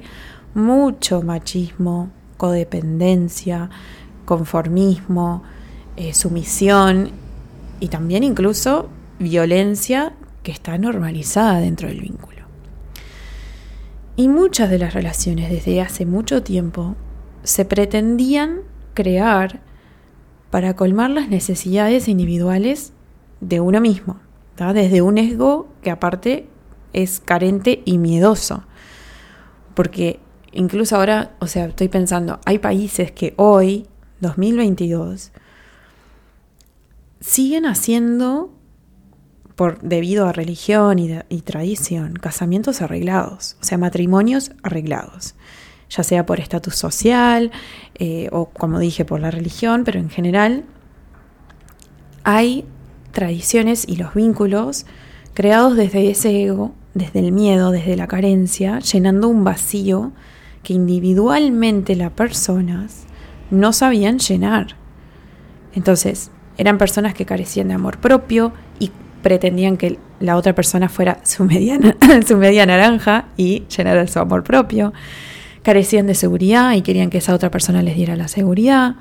mucho 0.54 1.22
machismo, 1.22 2.12
codependencia, 2.38 3.70
conformismo, 4.26 5.44
eh, 5.96 6.14
sumisión 6.14 7.12
y 7.80 7.88
también 7.88 8.24
incluso 8.24 8.90
violencia 9.20 10.14
que 10.44 10.52
está 10.52 10.78
normalizada 10.78 11.60
dentro 11.60 11.88
del 11.88 12.02
vínculo. 12.02 12.44
Y 14.16 14.28
muchas 14.28 14.70
de 14.70 14.80
las 14.80 14.94
relaciones 14.94 15.50
desde 15.50 15.82
hace 15.82 16.06
mucho 16.06 16.44
tiempo 16.44 16.96
se 17.44 17.66
pretendían 17.66 18.62
crear 18.94 19.62
para 20.54 20.76
colmar 20.76 21.10
las 21.10 21.30
necesidades 21.30 22.08
individuales 22.08 22.94
de 23.42 23.60
uno 23.60 23.82
mismo, 23.82 24.20
desde 24.56 25.02
un 25.02 25.18
ego 25.18 25.68
que 25.82 25.90
aparte 25.90 26.48
es 26.94 27.20
carente 27.20 27.82
y 27.86 27.98
miedoso. 27.98 28.64
Porque 29.74 30.20
incluso 30.52 30.96
ahora, 30.96 31.36
o 31.40 31.48
sea, 31.48 31.66
estoy 31.66 31.88
pensando, 31.88 32.40
hay 32.46 32.60
países 32.60 33.12
que 33.12 33.34
hoy, 33.36 33.88
2022, 34.20 35.32
siguen 37.20 37.66
haciendo, 37.66 38.54
por, 39.56 39.82
debido 39.82 40.28
a 40.28 40.34
religión 40.34 41.00
y, 41.00 41.18
y 41.30 41.42
tradición, 41.42 42.14
casamientos 42.14 42.84
arreglados, 42.84 43.58
o 43.60 43.64
sea, 43.64 43.80
matrimonios 43.80 44.52
arreglados 44.62 45.34
ya 45.96 46.04
sea 46.04 46.26
por 46.26 46.40
estatus 46.40 46.76
social 46.76 47.52
eh, 47.96 48.28
o 48.32 48.46
como 48.46 48.80
dije 48.80 49.06
por 49.06 49.20
la 49.20 49.32
religión, 49.32 49.84
pero 49.84 50.00
en 50.00 50.10
general 50.10 50.64
hay 52.24 52.66
tradiciones 53.12 53.88
y 53.88 53.98
los 53.98 54.14
vínculos 54.14 54.86
creados 55.34 55.76
desde 55.76 56.10
ese 56.10 56.44
ego, 56.44 56.74
desde 56.94 57.20
el 57.20 57.32
miedo, 57.32 57.72
desde 57.72 57.96
la 57.96 58.08
carencia, 58.08 58.80
llenando 58.80 59.28
un 59.28 59.44
vacío 59.44 60.12
que 60.64 60.74
individualmente 60.74 61.96
las 61.96 62.12
personas 62.12 63.04
no 63.52 63.74
sabían 63.74 64.20
llenar. 64.20 64.76
Entonces, 65.76 66.32
eran 66.58 66.78
personas 66.78 67.14
que 67.14 67.26
carecían 67.26 67.68
de 67.68 67.74
amor 67.76 67.98
propio 68.00 68.54
y 68.80 68.92
pretendían 69.22 69.78
que 69.78 70.00
la 70.20 70.38
otra 70.38 70.54
persona 70.56 70.90
fuera 70.90 71.20
su 71.24 71.44
media, 71.46 71.80
su 72.26 72.38
media 72.38 72.66
naranja 72.66 73.26
y 73.38 73.64
llenara 73.68 74.08
su 74.08 74.20
amor 74.20 74.44
propio 74.44 74.94
carecían 75.64 76.08
de 76.08 76.16
seguridad 76.16 76.74
y 76.74 76.82
querían 76.82 77.10
que 77.10 77.18
esa 77.18 77.34
otra 77.34 77.50
persona 77.50 77.82
les 77.82 77.96
diera 77.96 78.16
la 78.16 78.28
seguridad, 78.28 78.96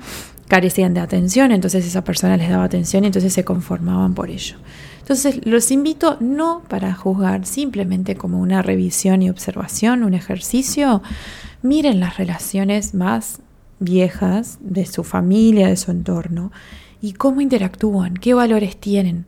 carecían 0.47 0.93
de 0.93 0.99
atención, 0.99 1.51
entonces 1.51 1.85
esa 1.85 2.03
persona 2.03 2.37
les 2.37 2.49
daba 2.49 2.63
atención 2.63 3.03
y 3.03 3.07
entonces 3.07 3.33
se 3.33 3.45
conformaban 3.45 4.13
por 4.13 4.29
ello. 4.29 4.55
Entonces 4.99 5.45
los 5.45 5.69
invito 5.71 6.17
no 6.21 6.63
para 6.69 6.93
juzgar, 6.93 7.45
simplemente 7.45 8.15
como 8.15 8.39
una 8.39 8.61
revisión 8.61 9.21
y 9.21 9.29
observación, 9.29 10.03
un 10.03 10.13
ejercicio. 10.13 11.01
Miren 11.61 11.99
las 11.99 12.17
relaciones 12.17 12.93
más 12.93 13.39
viejas 13.79 14.59
de 14.61 14.85
su 14.85 15.03
familia, 15.03 15.67
de 15.67 15.75
su 15.75 15.91
entorno, 15.91 16.51
y 17.01 17.13
cómo 17.13 17.41
interactúan, 17.41 18.13
qué 18.13 18.33
valores 18.33 18.77
tienen, 18.77 19.25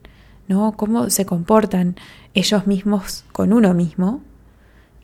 ¿no? 0.48 0.78
cómo 0.78 1.10
se 1.10 1.26
comportan 1.26 1.98
ellos 2.34 2.68
mismos 2.68 3.26
con 3.34 3.52
uno 3.52 3.74
mismo 3.74 4.22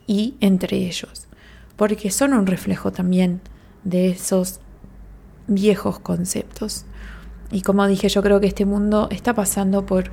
y 0.07 0.35
entre 0.39 0.77
ellos, 0.77 1.27
porque 1.81 2.11
son 2.11 2.35
un 2.35 2.45
reflejo 2.45 2.91
también 2.91 3.41
de 3.83 4.11
esos 4.11 4.59
viejos 5.47 5.97
conceptos. 5.97 6.85
Y 7.51 7.63
como 7.63 7.87
dije, 7.87 8.07
yo 8.07 8.21
creo 8.21 8.39
que 8.39 8.45
este 8.45 8.65
mundo 8.65 9.07
está 9.09 9.33
pasando 9.33 9.83
por 9.83 10.11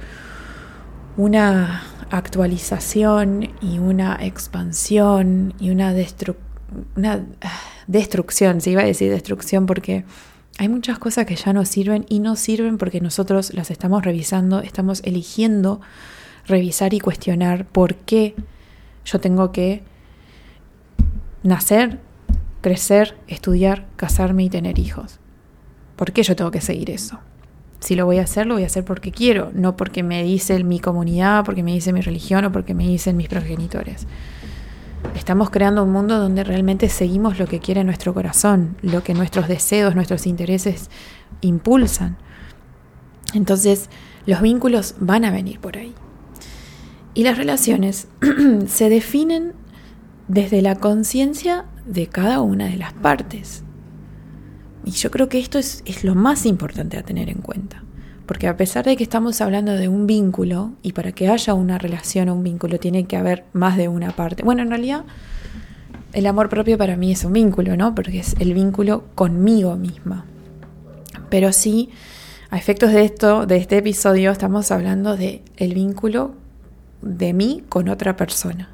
una 1.18 1.82
actualización 2.10 3.50
y 3.60 3.80
una 3.80 4.16
expansión 4.18 5.52
y 5.60 5.68
una, 5.68 5.90
ah, 5.90 7.60
destrucción, 7.86 8.62
se 8.62 8.70
iba 8.70 8.80
a 8.80 8.86
decir 8.86 9.10
destrucción 9.10 9.66
porque 9.66 10.06
hay 10.56 10.70
muchas 10.70 10.98
cosas 10.98 11.26
que 11.26 11.36
ya 11.36 11.52
no 11.52 11.66
sirven 11.66 12.06
y 12.08 12.20
no 12.20 12.36
sirven 12.36 12.78
porque 12.78 13.02
nosotros 13.02 13.52
las 13.52 13.70
estamos 13.70 14.06
revisando, 14.06 14.60
estamos 14.60 15.02
eligiendo 15.04 15.82
revisar 16.46 16.94
y 16.94 17.00
cuestionar 17.00 17.66
por 17.66 17.94
qué 17.94 18.34
yo 19.04 19.20
tengo 19.20 19.52
que 19.52 19.82
nacer, 21.42 22.00
crecer, 22.60 23.16
estudiar, 23.26 23.86
casarme 23.96 24.44
y 24.44 24.50
tener 24.50 24.78
hijos. 24.78 25.20
¿Por 25.96 26.12
qué 26.12 26.22
yo 26.22 26.36
tengo 26.36 26.50
que 26.50 26.60
seguir 26.60 26.90
eso? 26.90 27.18
Si 27.80 27.94
lo 27.94 28.06
voy 28.06 28.18
a 28.18 28.22
hacer, 28.22 28.46
lo 28.46 28.54
voy 28.54 28.64
a 28.64 28.66
hacer 28.66 28.84
porque 28.84 29.12
quiero, 29.12 29.50
no 29.54 29.76
porque 29.76 30.02
me 30.02 30.22
dice 30.24 30.62
mi 30.64 30.80
comunidad, 30.80 31.44
porque 31.44 31.62
me 31.62 31.72
dice 31.72 31.92
mi 31.92 32.00
religión 32.00 32.44
o 32.44 32.52
porque 32.52 32.74
me 32.74 32.86
dicen 32.86 33.16
mis 33.16 33.28
progenitores. 33.28 34.06
Estamos 35.14 35.50
creando 35.50 35.84
un 35.84 35.92
mundo 35.92 36.18
donde 36.18 36.42
realmente 36.42 36.88
seguimos 36.88 37.38
lo 37.38 37.46
que 37.46 37.60
quiere 37.60 37.84
nuestro 37.84 38.12
corazón, 38.14 38.76
lo 38.82 39.02
que 39.04 39.14
nuestros 39.14 39.46
deseos, 39.46 39.94
nuestros 39.94 40.26
intereses 40.26 40.90
impulsan. 41.40 42.16
Entonces, 43.34 43.90
los 44.26 44.40
vínculos 44.40 44.96
van 44.98 45.24
a 45.24 45.30
venir 45.30 45.60
por 45.60 45.76
ahí. 45.76 45.94
Y 47.14 47.22
las 47.22 47.38
relaciones 47.38 48.08
se 48.66 48.88
definen 48.88 49.54
desde 50.28 50.62
la 50.62 50.76
conciencia 50.76 51.64
de 51.86 52.06
cada 52.06 52.40
una 52.42 52.66
de 52.66 52.76
las 52.76 52.92
partes. 52.92 53.64
Y 54.84 54.92
yo 54.92 55.10
creo 55.10 55.28
que 55.28 55.38
esto 55.38 55.58
es, 55.58 55.82
lo 56.04 56.14
más 56.14 56.46
importante 56.46 56.96
a 56.96 57.02
tener 57.02 57.28
en 57.28 57.38
cuenta. 57.38 57.82
Porque 58.26 58.46
a 58.46 58.56
pesar 58.56 58.84
de 58.84 58.96
que 58.96 59.02
estamos 59.02 59.40
hablando 59.40 59.72
de 59.72 59.88
un 59.88 60.06
vínculo, 60.06 60.72
y 60.82 60.92
para 60.92 61.12
que 61.12 61.28
haya 61.28 61.54
una 61.54 61.78
relación 61.78 62.28
o 62.28 62.34
un 62.34 62.44
vínculo 62.44 62.78
tiene 62.78 63.06
que 63.06 63.16
haber 63.16 63.44
más 63.52 63.76
de 63.76 63.88
una 63.88 64.10
parte. 64.12 64.42
Bueno, 64.42 64.62
en 64.62 64.68
realidad 64.68 65.04
el 66.12 66.26
amor 66.26 66.48
propio 66.48 66.76
para 66.78 66.96
mí 66.96 67.12
es 67.12 67.24
un 67.24 67.32
vínculo, 67.32 67.76
¿no? 67.76 67.94
Porque 67.94 68.20
es 68.20 68.34
el 68.38 68.52
vínculo 68.52 69.04
conmigo 69.14 69.76
misma. 69.76 70.26
Pero 71.30 71.52
sí, 71.52 71.90
a 72.50 72.58
efectos 72.58 72.92
de 72.92 73.04
esto, 73.04 73.46
de 73.46 73.56
este 73.56 73.78
episodio, 73.78 74.30
estamos 74.30 74.70
hablando 74.70 75.16
de 75.16 75.42
el 75.56 75.74
vínculo 75.74 76.34
de 77.02 77.32
mí 77.32 77.62
con 77.68 77.88
otra 77.88 78.16
persona. 78.16 78.70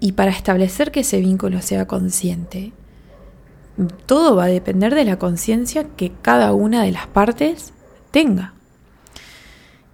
Y 0.00 0.12
para 0.12 0.30
establecer 0.30 0.90
que 0.92 1.00
ese 1.00 1.20
vínculo 1.20 1.60
sea 1.60 1.86
consciente, 1.86 2.72
todo 4.06 4.36
va 4.36 4.44
a 4.44 4.48
depender 4.48 4.94
de 4.94 5.04
la 5.04 5.18
conciencia 5.18 5.84
que 5.84 6.12
cada 6.22 6.52
una 6.52 6.82
de 6.82 6.92
las 6.92 7.06
partes 7.06 7.72
tenga. 8.10 8.54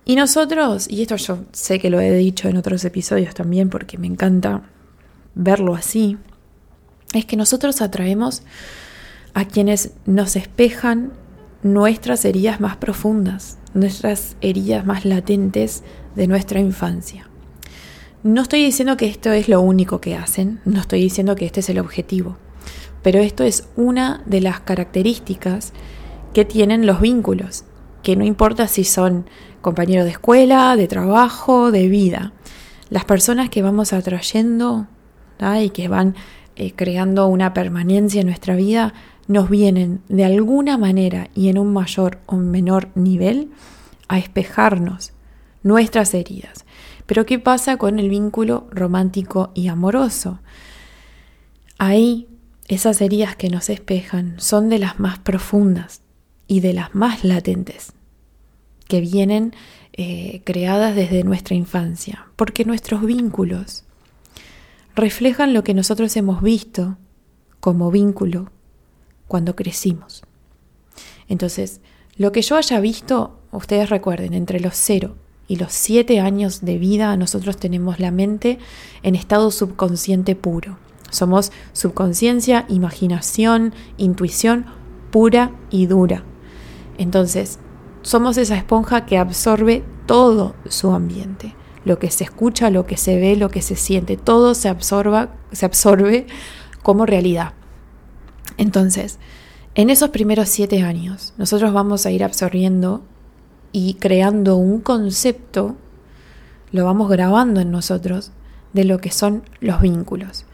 Y 0.04 0.16
nosotros, 0.16 0.86
y 0.90 1.02
esto 1.02 1.16
yo 1.16 1.44
sé 1.52 1.78
que 1.78 1.90
lo 1.90 2.00
he 2.00 2.12
dicho 2.12 2.48
en 2.48 2.56
otros 2.56 2.84
episodios 2.84 3.34
también 3.34 3.70
porque 3.70 3.96
me 3.96 4.06
encanta 4.06 4.62
verlo 5.34 5.74
así, 5.74 6.18
es 7.14 7.24
que 7.24 7.36
nosotros 7.36 7.80
atraemos 7.80 8.42
a 9.32 9.46
quienes 9.46 9.92
nos 10.04 10.36
espejan 10.36 11.12
nuestras 11.62 12.24
heridas 12.24 12.60
más 12.60 12.76
profundas, 12.76 13.58
nuestras 13.72 14.36
heridas 14.42 14.84
más 14.84 15.04
latentes 15.06 15.82
de 16.14 16.26
nuestra 16.26 16.60
infancia. 16.60 17.28
No 18.24 18.40
estoy 18.40 18.64
diciendo 18.64 18.96
que 18.96 19.06
esto 19.06 19.32
es 19.32 19.50
lo 19.50 19.60
único 19.60 20.00
que 20.00 20.16
hacen, 20.16 20.58
no 20.64 20.80
estoy 20.80 21.02
diciendo 21.02 21.36
que 21.36 21.44
este 21.44 21.60
es 21.60 21.68
el 21.68 21.78
objetivo, 21.78 22.38
pero 23.02 23.18
esto 23.18 23.44
es 23.44 23.68
una 23.76 24.22
de 24.24 24.40
las 24.40 24.60
características 24.60 25.74
que 26.32 26.46
tienen 26.46 26.86
los 26.86 27.02
vínculos 27.02 27.66
que 28.02 28.16
no 28.16 28.24
importa 28.24 28.66
si 28.66 28.84
son 28.84 29.26
compañeros 29.60 30.06
de 30.06 30.12
escuela, 30.12 30.74
de 30.74 30.88
trabajo, 30.88 31.70
de 31.70 31.86
vida. 31.88 32.32
Las 32.88 33.04
personas 33.04 33.50
que 33.50 33.60
vamos 33.60 33.92
atrayendo 33.92 34.86
y 35.60 35.68
que 35.68 35.88
van 35.88 36.14
eh, 36.56 36.72
creando 36.74 37.26
una 37.26 37.52
permanencia 37.52 38.22
en 38.22 38.28
nuestra 38.28 38.56
vida 38.56 38.94
nos 39.26 39.50
vienen 39.50 40.00
de 40.08 40.24
alguna 40.24 40.78
manera 40.78 41.28
y 41.34 41.50
en 41.50 41.58
un 41.58 41.74
mayor 41.74 42.20
o 42.24 42.36
menor 42.36 42.88
nivel 42.94 43.50
a 44.08 44.18
espejarnos 44.18 45.12
nuestras 45.62 46.14
heridas. 46.14 46.63
Pero 47.06 47.26
¿qué 47.26 47.38
pasa 47.38 47.76
con 47.76 47.98
el 47.98 48.08
vínculo 48.08 48.66
romántico 48.70 49.50
y 49.54 49.68
amoroso? 49.68 50.40
Ahí 51.78 52.28
esas 52.68 53.00
heridas 53.00 53.36
que 53.36 53.50
nos 53.50 53.68
espejan 53.68 54.36
son 54.38 54.68
de 54.68 54.78
las 54.78 54.98
más 54.98 55.18
profundas, 55.18 56.00
y 56.46 56.60
de 56.60 56.72
las 56.72 56.94
más 56.94 57.24
latentes, 57.24 57.92
que 58.88 59.00
vienen 59.00 59.54
eh, 59.92 60.42
creadas 60.44 60.94
desde 60.94 61.24
nuestra 61.24 61.54
infancia, 61.54 62.26
porque 62.36 62.64
nuestros 62.64 63.02
vínculos 63.04 63.84
reflejan 64.94 65.54
lo 65.54 65.64
que 65.64 65.74
nosotros 65.74 66.16
hemos 66.16 66.42
visto 66.42 66.96
como 67.60 67.90
vínculo 67.90 68.50
cuando 69.26 69.56
crecimos. 69.56 70.22
Entonces, 71.28 71.80
lo 72.16 72.30
que 72.30 72.42
yo 72.42 72.56
haya 72.56 72.78
visto, 72.80 73.40
ustedes 73.50 73.88
recuerden, 73.88 74.34
entre 74.34 74.60
los 74.60 74.74
cero 74.76 75.16
y 75.46 75.56
los 75.56 75.72
siete 75.72 76.20
años 76.20 76.64
de 76.64 76.78
vida, 76.78 77.16
nosotros 77.16 77.56
tenemos 77.56 78.00
la 78.00 78.10
mente 78.10 78.58
en 79.02 79.14
estado 79.14 79.50
subconsciente 79.50 80.36
puro. 80.36 80.78
Somos 81.10 81.52
subconsciencia, 81.72 82.64
imaginación, 82.68 83.74
intuición 83.98 84.66
pura 85.10 85.52
y 85.70 85.86
dura. 85.86 86.24
Entonces, 86.98 87.58
somos 88.02 88.36
esa 88.36 88.56
esponja 88.56 89.06
que 89.06 89.18
absorbe 89.18 89.84
todo 90.06 90.54
su 90.68 90.92
ambiente. 90.92 91.54
Lo 91.84 91.98
que 91.98 92.10
se 92.10 92.24
escucha, 92.24 92.70
lo 92.70 92.86
que 92.86 92.96
se 92.96 93.16
ve, 93.18 93.36
lo 93.36 93.48
que 93.48 93.62
se 93.62 93.76
siente, 93.76 94.16
todo 94.16 94.54
se, 94.54 94.68
absorba, 94.68 95.34
se 95.52 95.66
absorbe 95.66 96.26
como 96.82 97.06
realidad. 97.06 97.52
Entonces, 98.56 99.18
en 99.74 99.90
esos 99.90 100.10
primeros 100.10 100.48
siete 100.48 100.82
años, 100.82 101.34
nosotros 101.36 101.72
vamos 101.72 102.06
a 102.06 102.10
ir 102.10 102.24
absorbiendo 102.24 103.04
y 103.76 103.94
creando 103.94 104.54
un 104.54 104.80
concepto, 104.80 105.74
lo 106.70 106.84
vamos 106.84 107.10
grabando 107.10 107.60
en 107.60 107.72
nosotros, 107.72 108.30
de 108.72 108.84
lo 108.84 108.98
que 108.98 109.10
son 109.10 109.42
los 109.60 109.80
vínculos. 109.80 110.46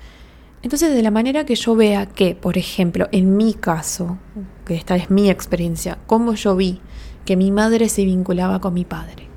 Entonces, 0.62 0.95
de 0.95 1.03
la 1.03 1.11
manera 1.11 1.45
que 1.45 1.55
yo 1.55 1.77
vea 1.77 2.07
que, 2.07 2.35
por 2.35 2.57
ejemplo, 2.57 3.09
en 3.12 3.37
mi 3.37 3.53
caso, 3.53 4.17
que 4.65 4.75
esta 4.75 4.97
es 4.97 5.11
mi 5.11 5.29
experiencia, 5.29 5.99
cómo 6.07 6.33
yo 6.33 6.57
vi 6.57 6.81
que 7.27 7.37
mi 7.37 7.50
madre 7.50 7.91
se 7.91 8.07
vinculaba 8.07 8.59
con 8.62 8.73
mi 8.73 8.87
padre, 8.87 9.29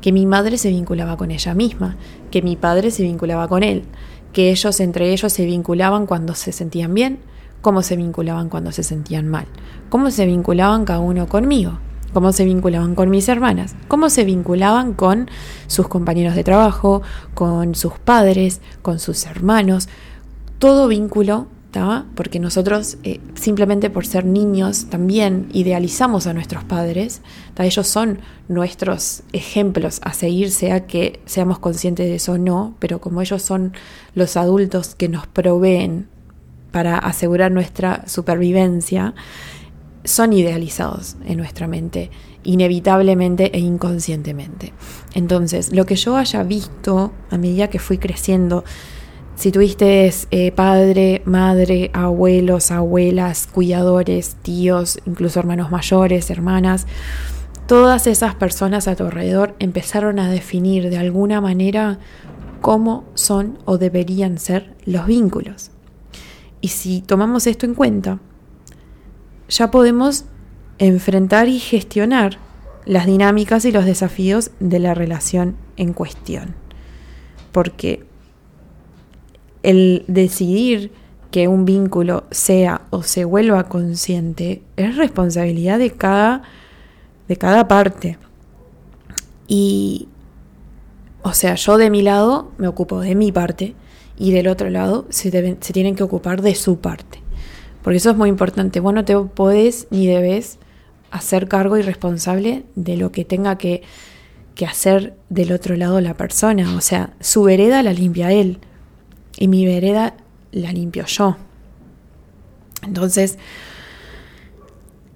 que 0.00 0.12
mi 0.12 0.24
madre 0.24 0.56
se 0.56 0.68
vinculaba 0.68 1.16
con 1.16 1.32
ella 1.32 1.52
misma, 1.52 1.96
que 2.30 2.42
mi 2.42 2.54
padre 2.54 2.92
se 2.92 3.02
vinculaba 3.02 3.48
con 3.48 3.64
él, 3.64 3.82
que 4.32 4.52
ellos 4.52 4.78
entre 4.78 5.12
ellos 5.12 5.32
se 5.32 5.44
vinculaban 5.46 6.06
cuando 6.06 6.36
se 6.36 6.52
sentían 6.52 6.94
bien, 6.94 7.18
cómo 7.60 7.82
se 7.82 7.96
vinculaban 7.96 8.48
cuando 8.48 8.70
se 8.70 8.84
sentían 8.84 9.26
mal, 9.26 9.46
cómo 9.90 10.12
se 10.12 10.26
vinculaban 10.26 10.84
cada 10.84 11.00
uno 11.00 11.26
conmigo, 11.26 11.80
cómo 12.12 12.32
se 12.32 12.44
vinculaban 12.44 12.94
con 12.94 13.10
mis 13.10 13.28
hermanas, 13.28 13.74
cómo 13.88 14.10
se 14.10 14.24
vinculaban 14.24 14.94
con 14.94 15.30
sus 15.66 15.88
compañeros 15.88 16.34
de 16.34 16.44
trabajo, 16.44 17.02
con 17.34 17.74
sus 17.74 17.94
padres, 17.98 18.60
con 18.82 18.98
sus 18.98 19.26
hermanos, 19.26 19.88
todo 20.58 20.88
vínculo, 20.88 21.48
porque 22.14 22.38
nosotros 22.38 22.98
eh, 23.02 23.20
simplemente 23.34 23.88
por 23.88 24.06
ser 24.06 24.26
niños 24.26 24.86
también 24.90 25.48
idealizamos 25.52 26.26
a 26.26 26.34
nuestros 26.34 26.64
padres, 26.64 27.22
ellos 27.58 27.86
son 27.86 28.18
nuestros 28.48 29.22
ejemplos 29.32 30.00
a 30.04 30.12
seguir, 30.12 30.50
sea 30.50 30.86
que 30.86 31.20
seamos 31.24 31.58
conscientes 31.58 32.06
de 32.06 32.16
eso 32.16 32.32
o 32.32 32.38
no, 32.38 32.74
pero 32.78 33.00
como 33.00 33.22
ellos 33.22 33.40
son 33.40 33.72
los 34.14 34.36
adultos 34.36 34.94
que 34.94 35.08
nos 35.08 35.26
proveen 35.26 36.08
para 36.72 36.98
asegurar 36.98 37.50
nuestra 37.50 38.06
supervivencia, 38.06 39.14
son 40.04 40.32
idealizados 40.32 41.16
en 41.24 41.38
nuestra 41.38 41.66
mente, 41.66 42.10
inevitablemente 42.42 43.56
e 43.56 43.60
inconscientemente. 43.60 44.72
Entonces, 45.14 45.72
lo 45.72 45.86
que 45.86 45.96
yo 45.96 46.16
haya 46.16 46.42
visto 46.42 47.12
a 47.30 47.38
medida 47.38 47.68
que 47.68 47.78
fui 47.78 47.98
creciendo, 47.98 48.64
si 49.36 49.50
tuviste 49.52 50.12
eh, 50.30 50.52
padre, 50.52 51.22
madre, 51.24 51.90
abuelos, 51.94 52.70
abuelas, 52.70 53.46
cuidadores, 53.46 54.36
tíos, 54.42 54.98
incluso 55.06 55.40
hermanos 55.40 55.70
mayores, 55.70 56.30
hermanas, 56.30 56.86
todas 57.66 58.06
esas 58.06 58.34
personas 58.34 58.88
a 58.88 58.96
tu 58.96 59.04
alrededor 59.04 59.54
empezaron 59.58 60.18
a 60.18 60.30
definir 60.30 60.90
de 60.90 60.98
alguna 60.98 61.40
manera 61.40 61.98
cómo 62.60 63.04
son 63.14 63.58
o 63.64 63.78
deberían 63.78 64.38
ser 64.38 64.74
los 64.84 65.06
vínculos. 65.06 65.70
Y 66.60 66.68
si 66.68 67.00
tomamos 67.00 67.46
esto 67.46 67.66
en 67.66 67.74
cuenta, 67.74 68.20
ya 69.52 69.70
podemos 69.70 70.24
enfrentar 70.78 71.48
y 71.48 71.58
gestionar 71.58 72.38
las 72.86 73.06
dinámicas 73.06 73.64
y 73.66 73.72
los 73.72 73.84
desafíos 73.84 74.50
de 74.60 74.78
la 74.78 74.94
relación 74.94 75.56
en 75.76 75.92
cuestión. 75.92 76.54
Porque 77.52 78.04
el 79.62 80.04
decidir 80.08 80.90
que 81.30 81.48
un 81.48 81.66
vínculo 81.66 82.24
sea 82.30 82.82
o 82.90 83.02
se 83.02 83.24
vuelva 83.24 83.68
consciente 83.68 84.62
es 84.76 84.96
responsabilidad 84.96 85.78
de 85.78 85.90
cada, 85.90 86.42
de 87.28 87.36
cada 87.36 87.68
parte. 87.68 88.18
Y, 89.46 90.08
o 91.22 91.34
sea, 91.34 91.56
yo 91.56 91.76
de 91.76 91.90
mi 91.90 92.00
lado 92.00 92.50
me 92.56 92.68
ocupo 92.68 93.00
de 93.00 93.14
mi 93.14 93.32
parte 93.32 93.74
y 94.18 94.32
del 94.32 94.48
otro 94.48 94.70
lado 94.70 95.04
se, 95.10 95.30
se 95.30 95.72
tienen 95.74 95.94
que 95.94 96.02
ocupar 96.02 96.40
de 96.40 96.54
su 96.54 96.78
parte. 96.78 97.21
Porque 97.82 97.96
eso 97.96 98.10
es 98.10 98.16
muy 98.16 98.28
importante. 98.28 98.80
Vos 98.80 98.94
no 98.94 99.04
te 99.04 99.16
podés 99.16 99.86
ni 99.90 100.06
debes 100.06 100.58
hacer 101.10 101.48
cargo 101.48 101.76
y 101.76 101.82
responsable 101.82 102.64
de 102.74 102.96
lo 102.96 103.12
que 103.12 103.24
tenga 103.24 103.58
que, 103.58 103.82
que 104.54 104.66
hacer 104.66 105.14
del 105.28 105.52
otro 105.52 105.76
lado 105.76 106.00
la 106.00 106.14
persona. 106.14 106.74
O 106.76 106.80
sea, 106.80 107.10
su 107.20 107.42
vereda 107.42 107.82
la 107.82 107.92
limpia 107.92 108.32
él 108.32 108.58
y 109.36 109.48
mi 109.48 109.66
vereda 109.66 110.14
la 110.52 110.72
limpio 110.72 111.04
yo. 111.06 111.36
Entonces, 112.82 113.38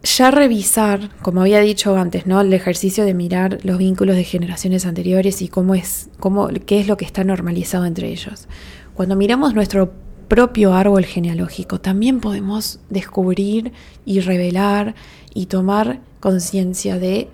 ya 0.03 0.31
revisar, 0.31 1.11
como 1.21 1.41
había 1.41 1.61
dicho 1.61 1.97
antes, 1.97 2.27
¿no? 2.27 2.41
El 2.41 2.53
ejercicio 2.53 3.05
de 3.05 3.15
mirar 3.15 3.59
los 3.65 3.79
vínculos 3.79 4.17
de 4.17 4.25
generaciones 4.25 4.87
anteriores 4.87 5.43
y 5.43 5.49
cómo 5.49 5.75
es, 5.75 6.11
cómo, 6.21 6.49
qué 6.65 6.81
es 6.81 6.87
lo 6.87 6.97
que 6.97 7.05
está 7.05 7.25
normalizado 7.25 7.87
entre 7.87 8.09
ellos. 8.09 8.47
Cuando 8.95 9.17
miramos 9.17 9.55
nuestro 9.55 9.93
propio 10.29 10.75
árbol 10.75 11.05
genealógico, 11.05 11.81
también 11.81 12.21
podemos 12.21 12.81
descubrir 12.91 13.73
y 14.05 14.21
revelar 14.21 14.95
y 15.35 15.47
tomar 15.47 16.01
conciencia 16.21 16.99
de 16.99 17.29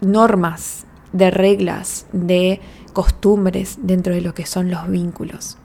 normas, 0.00 0.86
de 1.12 1.30
reglas, 1.30 2.06
de 2.12 2.60
costumbres 2.92 3.78
dentro 3.82 4.14
de 4.14 4.20
lo 4.20 4.34
que 4.34 4.46
son 4.46 4.70
los 4.70 4.88
vínculos, 4.88 5.58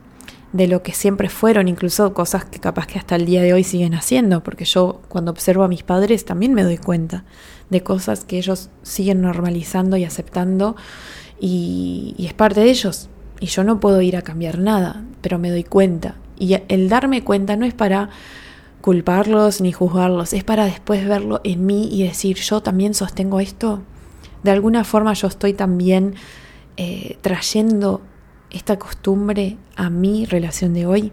de 0.54 0.68
lo 0.68 0.84
que 0.84 0.92
siempre 0.92 1.30
fueron, 1.30 1.68
incluso 1.68 2.14
cosas 2.14 2.46
que 2.46 2.60
capaz 2.60 2.88
que 2.88 3.00
hasta 3.00 3.16
el 3.16 3.26
día 3.26 3.42
de 3.42 3.54
hoy 3.54 3.64
siguen 3.64 3.94
haciendo, 3.94 4.44
porque 4.44 4.66
yo 4.66 5.02
cuando 5.08 5.32
observo 5.32 5.64
a 5.64 5.70
mis 5.70 5.84
padres 5.84 6.26
también 6.26 6.54
me 6.54 6.64
doy 6.64 6.78
cuenta 6.78 7.24
de 7.70 7.84
cosas 7.84 8.26
que 8.26 8.38
ellos 8.38 8.70
siguen 8.82 9.22
normalizando 9.22 9.96
y 9.96 10.04
aceptando 10.04 10.76
y, 11.40 12.16
y 12.18 12.26
es 12.26 12.34
parte 12.34 12.60
de 12.60 12.70
ellos, 12.70 13.10
y 13.42 13.48
yo 13.48 13.64
no 13.64 13.80
puedo 13.80 14.02
ir 14.02 14.16
a 14.16 14.22
cambiar 14.22 14.60
nada, 14.60 15.04
pero 15.20 15.40
me 15.40 15.50
doy 15.50 15.64
cuenta. 15.64 16.16
Y 16.38 16.58
el 16.70 16.90
darme 16.90 17.24
cuenta 17.24 17.58
no 17.58 17.66
es 17.66 17.74
para 17.74 18.10
culparlos 18.82 19.62
ni 19.62 19.72
juzgarlos, 19.72 20.34
es 20.34 20.44
para 20.44 20.66
después 20.66 21.06
verlo 21.08 21.42
en 21.44 21.66
mí 21.66 21.90
y 21.92 22.04
decir, 22.04 22.38
yo 22.38 22.62
también 22.62 22.94
sostengo 22.94 23.40
esto. 23.40 23.82
De 24.44 24.52
alguna 24.52 24.84
forma 24.84 25.14
yo 25.14 25.28
estoy 25.28 25.54
también 25.54 26.16
eh, 26.78 27.18
trayendo 27.22 28.02
esta 28.52 28.78
costumbre 28.78 29.58
a 29.76 29.90
mi 29.90 30.26
relación 30.26 30.74
de 30.74 30.86
hoy. 30.86 31.12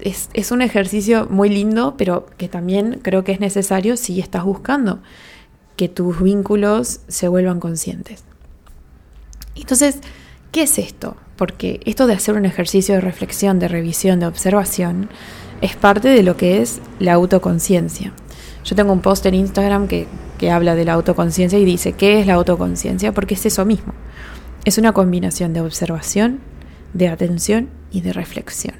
Es, 0.00 0.28
es, 0.32 0.50
un 0.50 0.60
ejercicio 0.60 1.28
muy 1.30 1.48
lindo, 1.48 1.94
pero 1.96 2.26
que 2.36 2.48
también 2.48 2.98
creo 3.02 3.22
que 3.22 3.32
es 3.32 3.40
necesario 3.40 3.96
si 3.96 4.20
estás 4.20 4.44
buscando 4.44 5.00
que 5.76 5.88
tus 5.88 6.20
vínculos 6.20 7.00
se 7.06 7.28
vuelvan 7.28 7.60
conscientes. 7.60 8.24
Entonces, 9.54 10.00
¿Qué 10.54 10.62
es 10.62 10.78
esto? 10.78 11.16
Porque 11.34 11.80
esto 11.84 12.06
de 12.06 12.12
hacer 12.12 12.36
un 12.36 12.44
ejercicio 12.44 12.94
de 12.94 13.00
reflexión, 13.00 13.58
de 13.58 13.66
revisión, 13.66 14.20
de 14.20 14.26
observación, 14.26 15.10
es 15.60 15.74
parte 15.74 16.06
de 16.06 16.22
lo 16.22 16.36
que 16.36 16.62
es 16.62 16.80
la 17.00 17.14
autoconciencia. 17.14 18.12
Yo 18.62 18.76
tengo 18.76 18.92
un 18.92 19.00
post 19.00 19.26
en 19.26 19.34
Instagram 19.34 19.88
que, 19.88 20.06
que 20.38 20.52
habla 20.52 20.76
de 20.76 20.84
la 20.84 20.92
autoconciencia 20.92 21.58
y 21.58 21.64
dice, 21.64 21.94
¿qué 21.94 22.20
es 22.20 22.28
la 22.28 22.34
autoconciencia? 22.34 23.10
Porque 23.10 23.34
es 23.34 23.44
eso 23.46 23.64
mismo. 23.64 23.94
Es 24.64 24.78
una 24.78 24.92
combinación 24.92 25.54
de 25.54 25.60
observación, 25.60 26.38
de 26.92 27.08
atención 27.08 27.68
y 27.90 28.02
de 28.02 28.12
reflexión. 28.12 28.76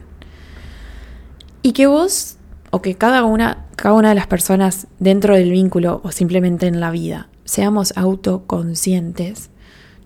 Y 1.61 1.73
que 1.73 1.89
vos, 1.89 2.37
o 2.71 2.83
que 2.83 2.95
cada 2.95 3.25
una, 3.25 3.67
cada 3.75 3.97
una 3.97 4.11
de 4.11 4.15
las 4.15 4.29
personas 4.29 4.87
dentro 5.01 5.35
del 5.35 5.51
vínculo 5.51 6.03
o 6.05 6.13
simplemente 6.13 6.69
en 6.69 6.79
la 6.79 6.93
vida, 6.93 7.31
seamos 7.45 7.93
autoconscientes, 7.97 9.51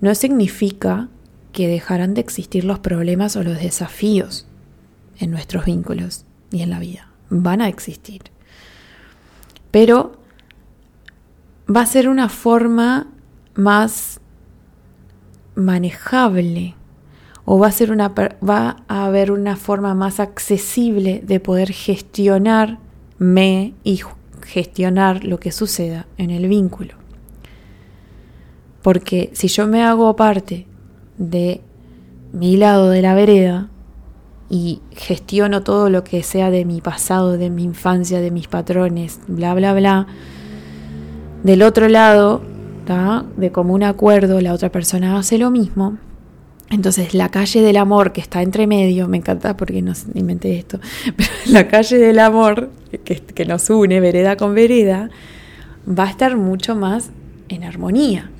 no 0.01 0.15
significa 0.15 1.11
que 1.53 1.69
dejarán 1.69 2.15
de 2.15 2.21
existir 2.21 2.65
los 2.65 2.79
problemas 2.79 3.37
o 3.37 3.43
los 3.43 3.59
desafíos 3.59 4.47
en 5.19 5.31
nuestros 5.31 5.65
vínculos 5.65 6.25
y 6.51 6.63
en 6.63 6.71
la 6.71 6.79
vida. 6.79 7.11
Van 7.31 7.61
a 7.61 7.69
existir. 7.69 8.23
Pero 9.71 10.19
va 11.75 11.83
a 11.83 11.87
ser 11.87 12.09
una 12.09 12.29
forma 12.29 13.09
más 13.55 14.21
manejable 15.55 16.75
o 17.45 17.59
va 17.59 17.69
a 17.69 17.73
ser 17.73 17.91
una 17.91 18.09
va 18.09 18.77
a 18.89 19.07
haber 19.07 19.33
una 19.33 19.57
forma 19.57 19.95
más 19.95 20.21
accesible 20.21 21.23
de 21.25 21.41
poder 21.41 21.73
gestionarme 21.73 23.75
y 23.85 24.01
gestionar 24.43 25.25
lo 25.25 25.41
que 25.41 25.51
suceda 25.51 26.07
en 26.17 26.31
el 26.31 26.49
vínculo. 26.49 26.95
Porque 28.83 29.31
si 29.35 29.49
yo 29.49 29.67
me 29.67 29.83
hago 29.83 30.15
parte 30.15 30.67
de 31.19 31.61
mi 32.33 32.57
lado 32.57 32.91
de 32.91 33.03
la 33.03 33.15
vereda 33.15 33.69
y 34.49 34.81
gestiono 34.93 35.63
todo 35.63 35.91
lo 35.91 36.05
que 36.05 36.23
sea 36.23 36.51
de 36.51 36.65
mi 36.65 36.81
pasado, 36.81 37.37
de 37.37 37.51
mi 37.51 37.65
infancia, 37.65 38.21
de 38.21 38.31
mis 38.31 38.49
patrones, 38.49 39.21
bla, 39.27 39.55
bla, 39.55 39.75
bla. 39.75 40.07
Del 41.43 41.63
otro 41.63 41.89
lado, 41.89 42.43
de 43.37 43.53
común 43.53 43.83
acuerdo, 43.83 44.41
la 44.41 44.55
otra 44.55 44.73
persona 44.73 45.19
hace 45.19 45.37
lo 45.37 45.51
mismo. 45.51 45.99
Entonces 46.71 47.15
la 47.15 47.31
calle 47.31 47.61
del 47.63 47.77
amor 47.77 48.13
que 48.13 48.21
está 48.21 48.43
entre 48.43 48.67
medio, 48.67 49.09
me 49.09 49.19
encanta 49.19 49.57
porque 49.57 49.81
no 49.83 49.93
inventé 50.15 50.59
esto, 50.59 50.81
pero 51.17 51.31
la 51.47 51.67
calle 51.69 51.99
del 51.99 52.19
amor 52.19 52.71
que, 53.05 53.17
que 53.17 53.45
nos 53.47 53.71
une 53.71 54.01
vereda 54.01 54.37
con 54.37 54.55
vereda, 54.55 55.11
va 55.89 56.05
a 56.05 56.11
estar 56.11 56.37
mucho 56.37 56.77
más 56.77 57.11
en 57.49 57.65
armonía 57.65 58.31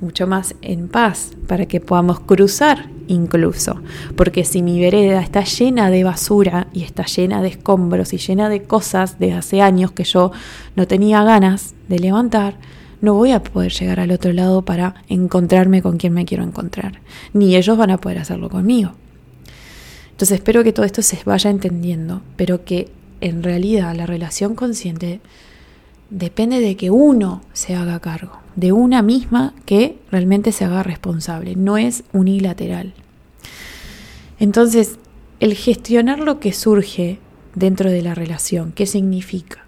mucho 0.00 0.26
más 0.26 0.54
en 0.62 0.88
paz, 0.88 1.32
para 1.46 1.66
que 1.66 1.80
podamos 1.80 2.20
cruzar 2.20 2.88
incluso. 3.06 3.80
Porque 4.16 4.44
si 4.44 4.62
mi 4.62 4.80
vereda 4.80 5.20
está 5.20 5.44
llena 5.44 5.90
de 5.90 6.04
basura 6.04 6.68
y 6.72 6.82
está 6.82 7.04
llena 7.04 7.42
de 7.42 7.48
escombros 7.48 8.12
y 8.12 8.18
llena 8.18 8.48
de 8.48 8.62
cosas 8.62 9.18
de 9.18 9.32
hace 9.32 9.62
años 9.62 9.92
que 9.92 10.04
yo 10.04 10.32
no 10.76 10.86
tenía 10.86 11.24
ganas 11.24 11.74
de 11.88 11.98
levantar, 11.98 12.56
no 13.00 13.14
voy 13.14 13.32
a 13.32 13.42
poder 13.42 13.72
llegar 13.72 13.98
al 14.00 14.12
otro 14.12 14.32
lado 14.32 14.62
para 14.62 14.94
encontrarme 15.08 15.82
con 15.82 15.96
quien 15.96 16.12
me 16.12 16.24
quiero 16.24 16.44
encontrar. 16.44 17.00
Ni 17.32 17.56
ellos 17.56 17.76
van 17.76 17.90
a 17.90 17.98
poder 17.98 18.18
hacerlo 18.18 18.50
conmigo. 18.50 18.92
Entonces 20.10 20.36
espero 20.36 20.62
que 20.62 20.72
todo 20.72 20.84
esto 20.84 21.00
se 21.00 21.18
vaya 21.24 21.50
entendiendo, 21.50 22.20
pero 22.36 22.64
que 22.64 22.90
en 23.22 23.42
realidad 23.42 23.94
la 23.96 24.06
relación 24.06 24.54
consciente 24.54 25.20
depende 26.10 26.60
de 26.60 26.76
que 26.76 26.90
uno 26.90 27.42
se 27.52 27.74
haga 27.74 28.00
cargo, 28.00 28.40
de 28.56 28.72
una 28.72 29.02
misma 29.02 29.54
que 29.64 29.98
realmente 30.10 30.52
se 30.52 30.64
haga 30.64 30.82
responsable, 30.82 31.56
no 31.56 31.78
es 31.78 32.04
unilateral. 32.12 32.94
Entonces, 34.38 34.98
el 35.38 35.54
gestionar 35.54 36.18
lo 36.18 36.40
que 36.40 36.52
surge 36.52 37.18
dentro 37.54 37.90
de 37.90 38.02
la 38.02 38.14
relación, 38.14 38.72
¿qué 38.72 38.86
significa? 38.86 39.64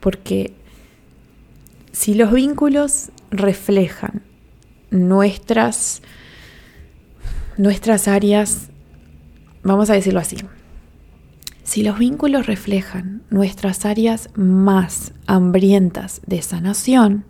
Porque 0.00 0.54
si 1.92 2.14
los 2.14 2.32
vínculos 2.32 3.10
reflejan 3.30 4.22
nuestras, 4.90 6.02
nuestras 7.56 8.08
áreas, 8.08 8.68
vamos 9.62 9.90
a 9.90 9.94
decirlo 9.94 10.20
así, 10.20 10.36
si 11.70 11.84
los 11.84 12.00
vínculos 12.00 12.48
reflejan 12.48 13.22
nuestras 13.30 13.86
áreas 13.86 14.28
más 14.34 15.12
hambrientas 15.28 16.20
de 16.26 16.42
sanación, 16.42 17.24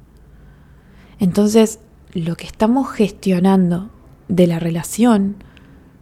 entonces 1.18 1.79
lo 2.14 2.37
que 2.37 2.46
estamos 2.46 2.90
gestionando 2.90 3.90
de 4.29 4.46
la 4.46 4.59
relación 4.59 5.37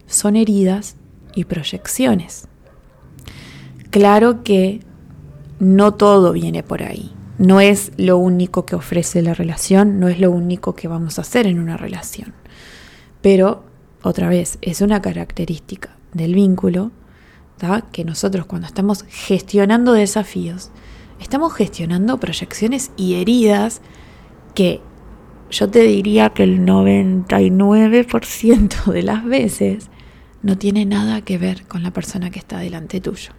son 0.07 0.37
heridas 0.37 0.95
y 1.35 1.43
proyecciones. 1.43 2.47
Claro 3.89 4.41
que 4.41 4.85
no 5.59 5.95
todo 5.95 6.31
viene 6.31 6.63
por 6.63 6.81
ahí. 6.81 7.11
No 7.39 7.59
es 7.59 7.91
lo 7.97 8.17
único 8.17 8.65
que 8.65 8.77
ofrece 8.77 9.21
la 9.21 9.33
relación, 9.33 9.99
no 9.99 10.07
es 10.07 10.17
lo 10.21 10.31
único 10.31 10.75
que 10.75 10.87
vamos 10.87 11.19
a 11.19 11.23
hacer 11.23 11.45
en 11.45 11.59
una 11.59 11.75
relación. 11.75 12.31
Pero, 13.21 13.65
otra 14.01 14.29
vez, 14.29 14.59
es 14.61 14.79
una 14.79 15.01
característica 15.01 15.97
del 16.13 16.35
vínculo 16.35 16.91
que 17.91 18.05
nosotros 18.05 18.45
cuando 18.45 18.67
estamos 18.67 19.03
gestionando 19.07 19.93
desafíos, 19.93 20.69
estamos 21.19 21.53
gestionando 21.53 22.19
proyecciones 22.19 22.91
y 22.97 23.15
heridas 23.15 23.81
que 24.55 24.81
yo 25.51 25.69
te 25.69 25.81
diría 25.81 26.29
que 26.29 26.43
el 26.43 26.65
99% 26.65 28.91
de 28.91 29.03
las 29.03 29.25
veces 29.25 29.89
no 30.41 30.57
tiene 30.57 30.85
nada 30.85 31.21
que 31.21 31.37
ver 31.37 31.67
con 31.67 31.83
la 31.83 31.91
persona 31.91 32.31
que 32.31 32.39
está 32.39 32.59
delante 32.59 33.01
tuyo. 33.01 33.33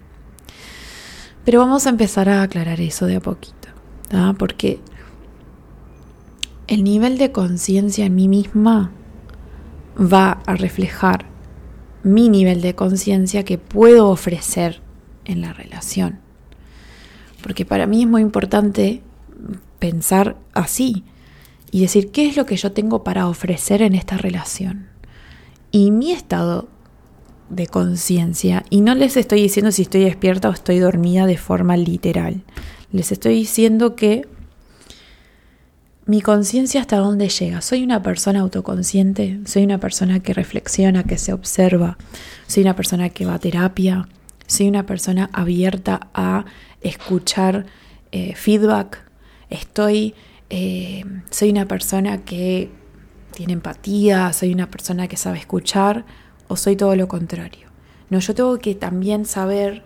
Pero 1.45 1.61
vamos 1.61 1.87
a 1.87 1.91
empezar 1.91 2.29
a 2.29 2.43
aclarar 2.43 2.81
eso 2.81 3.07
de 3.07 3.17
a 3.17 3.21
poquito, 3.21 3.69
porque 4.39 4.81
el 6.67 6.85
nivel 6.85 7.17
de 7.17 7.33
conciencia 7.33 8.05
en 8.05 8.15
mí 8.15 8.29
misma 8.29 8.91
va 9.97 10.43
a 10.47 10.55
reflejar 10.55 11.30
mi 12.03 12.29
nivel 12.29 12.61
de 12.61 12.75
conciencia 12.75 13.45
que 13.45 13.59
puedo 13.59 14.09
ofrecer 14.09 14.81
en 15.25 15.41
la 15.41 15.53
relación. 15.53 16.19
Porque 17.43 17.65
para 17.65 17.87
mí 17.87 18.03
es 18.03 18.09
muy 18.09 18.23
importante 18.23 19.03
pensar 19.79 20.37
así 20.53 21.05
y 21.71 21.81
decir 21.83 22.11
qué 22.11 22.29
es 22.29 22.37
lo 22.37 22.47
que 22.47 22.57
yo 22.57 22.73
tengo 22.73 23.05
para 23.05 23.29
ofrecer 23.29 23.83
en 23.83 23.95
esta 23.95 24.17
relación. 24.17 24.89
Y 25.71 25.91
mi 25.91 26.13
estado 26.13 26.69
de 27.49 27.67
conciencia, 27.67 28.65
y 28.71 28.81
no 28.81 28.95
les 28.95 29.17
estoy 29.17 29.43
diciendo 29.43 29.73
si 29.73 29.83
estoy 29.83 30.05
despierta 30.05 30.49
o 30.49 30.53
estoy 30.53 30.79
dormida 30.79 31.27
de 31.27 31.37
forma 31.37 31.77
literal, 31.77 32.43
les 32.93 33.13
estoy 33.13 33.35
diciendo 33.35 33.97
que 33.97 34.27
mi 36.11 36.23
conciencia 36.23 36.81
hasta 36.81 36.97
dónde 36.97 37.29
llega. 37.29 37.61
Soy 37.61 37.85
una 37.85 38.03
persona 38.03 38.41
autoconsciente, 38.41 39.39
soy 39.45 39.63
una 39.63 39.79
persona 39.79 40.19
que 40.19 40.35
reflexiona, 40.35 41.05
que 41.05 41.17
se 41.17 41.33
observa, 41.33 41.99
soy 42.49 42.65
una 42.65 42.75
persona 42.75 43.11
que 43.11 43.27
va 43.27 43.35
a 43.35 43.39
terapia, 43.39 44.09
soy 44.45 44.67
una 44.67 44.87
persona 44.87 45.31
abierta 45.33 46.09
a 46.13 46.47
escuchar 46.81 47.67
eh, 48.11 48.35
feedback, 48.35 49.05
estoy, 49.51 50.17
eh, 50.49 51.05
soy 51.31 51.51
una 51.51 51.67
persona 51.67 52.25
que 52.25 52.73
tiene 53.33 53.53
empatía, 53.53 54.33
soy 54.33 54.53
una 54.53 54.69
persona 54.69 55.07
que 55.07 55.17
sabe 55.17 55.39
escuchar 55.39 56.05
o 56.49 56.57
soy 56.57 56.75
todo 56.75 56.97
lo 56.97 57.07
contrario. 57.07 57.69
No, 58.09 58.19
yo 58.19 58.35
tengo 58.35 58.59
que 58.59 58.75
también 58.75 59.27
saber, 59.27 59.85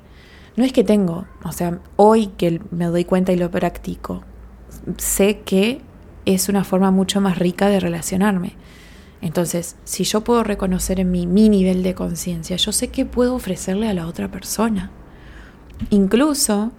no 0.56 0.64
es 0.64 0.72
que 0.72 0.84
tengo, 0.84 1.26
o 1.44 1.52
sea, 1.52 1.80
hoy 1.96 2.28
que 2.28 2.62
me 2.70 2.87
doy 2.87 3.04
cuenta 3.04 3.30
y 3.30 3.37
lo 3.37 3.50
practico, 3.50 4.24
sé 4.96 5.40
que 5.40 5.82
es 6.24 6.48
una 6.48 6.64
forma 6.64 6.90
mucho 6.90 7.20
más 7.20 7.38
rica 7.38 7.68
de 7.68 7.80
relacionarme. 7.80 8.54
Entonces, 9.20 9.76
si 9.84 10.04
yo 10.04 10.22
puedo 10.22 10.44
reconocer 10.44 11.00
en 11.00 11.10
mí 11.10 11.26
mi 11.26 11.48
nivel 11.48 11.82
de 11.82 11.94
conciencia, 11.94 12.56
yo 12.56 12.72
sé 12.72 12.88
que 12.88 13.06
puedo 13.06 13.34
ofrecerle 13.34 13.88
a 13.88 13.94
la 13.94 14.06
otra 14.06 14.30
persona. 14.30 14.90
Incluso 15.90 16.72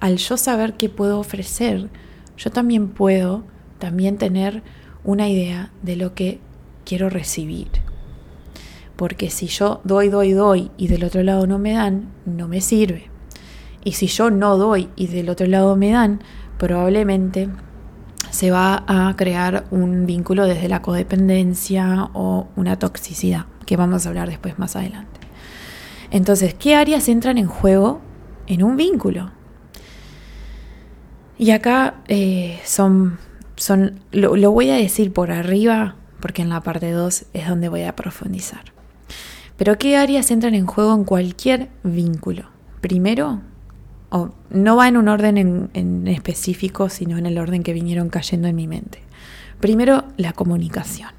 al 0.00 0.16
yo 0.16 0.36
saber 0.36 0.74
qué 0.74 0.88
puedo 0.88 1.18
ofrecer, 1.18 1.88
yo 2.36 2.50
también 2.50 2.88
puedo 2.88 3.44
también 3.78 4.18
tener 4.18 4.62
una 5.04 5.28
idea 5.28 5.72
de 5.82 5.96
lo 5.96 6.14
que 6.14 6.40
quiero 6.84 7.10
recibir. 7.10 7.68
Porque 8.96 9.30
si 9.30 9.46
yo 9.48 9.80
doy, 9.84 10.08
doy, 10.08 10.32
doy 10.32 10.70
y 10.76 10.88
del 10.88 11.04
otro 11.04 11.22
lado 11.22 11.46
no 11.46 11.58
me 11.58 11.72
dan, 11.72 12.08
no 12.24 12.48
me 12.48 12.60
sirve. 12.60 13.10
Y 13.84 13.92
si 13.92 14.06
yo 14.06 14.30
no 14.30 14.56
doy 14.56 14.88
y 14.96 15.08
del 15.08 15.28
otro 15.28 15.46
lado 15.46 15.76
me 15.76 15.90
dan, 15.90 16.20
probablemente 16.58 17.48
se 18.34 18.50
va 18.50 18.82
a 18.88 19.14
crear 19.16 19.64
un 19.70 20.06
vínculo 20.06 20.44
desde 20.44 20.68
la 20.68 20.82
codependencia 20.82 22.10
o 22.14 22.48
una 22.56 22.80
toxicidad, 22.80 23.46
que 23.64 23.76
vamos 23.76 24.04
a 24.04 24.08
hablar 24.08 24.28
después 24.28 24.58
más 24.58 24.74
adelante. 24.74 25.20
Entonces, 26.10 26.52
¿qué 26.52 26.74
áreas 26.74 27.08
entran 27.08 27.38
en 27.38 27.46
juego 27.46 28.00
en 28.48 28.64
un 28.64 28.76
vínculo? 28.76 29.30
Y 31.38 31.52
acá 31.52 32.02
eh, 32.08 32.58
son, 32.64 33.18
son 33.54 34.00
lo, 34.10 34.34
lo 34.34 34.50
voy 34.50 34.68
a 34.70 34.74
decir 34.74 35.12
por 35.12 35.30
arriba, 35.30 35.94
porque 36.18 36.42
en 36.42 36.48
la 36.48 36.60
parte 36.60 36.90
2 36.90 37.26
es 37.34 37.48
donde 37.48 37.68
voy 37.68 37.82
a 37.82 37.94
profundizar. 37.94 38.64
Pero 39.56 39.78
¿qué 39.78 39.96
áreas 39.96 40.32
entran 40.32 40.56
en 40.56 40.66
juego 40.66 40.92
en 40.92 41.04
cualquier 41.04 41.68
vínculo? 41.84 42.46
Primero, 42.80 43.42
no 44.50 44.76
va 44.76 44.88
en 44.88 44.96
un 44.96 45.08
orden 45.08 45.70
en, 45.72 46.06
específico, 46.06 46.88
sino 46.88 47.18
en 47.18 47.26
el 47.26 47.38
orden 47.38 47.62
que 47.62 47.72
vinieron 47.72 48.08
cayendo 48.08 48.48
en 48.48 48.56
mi 48.56 48.66
mente. 48.68 49.00
Primero, 49.60 50.04
la 50.16 50.32
comunicación. 50.32 51.10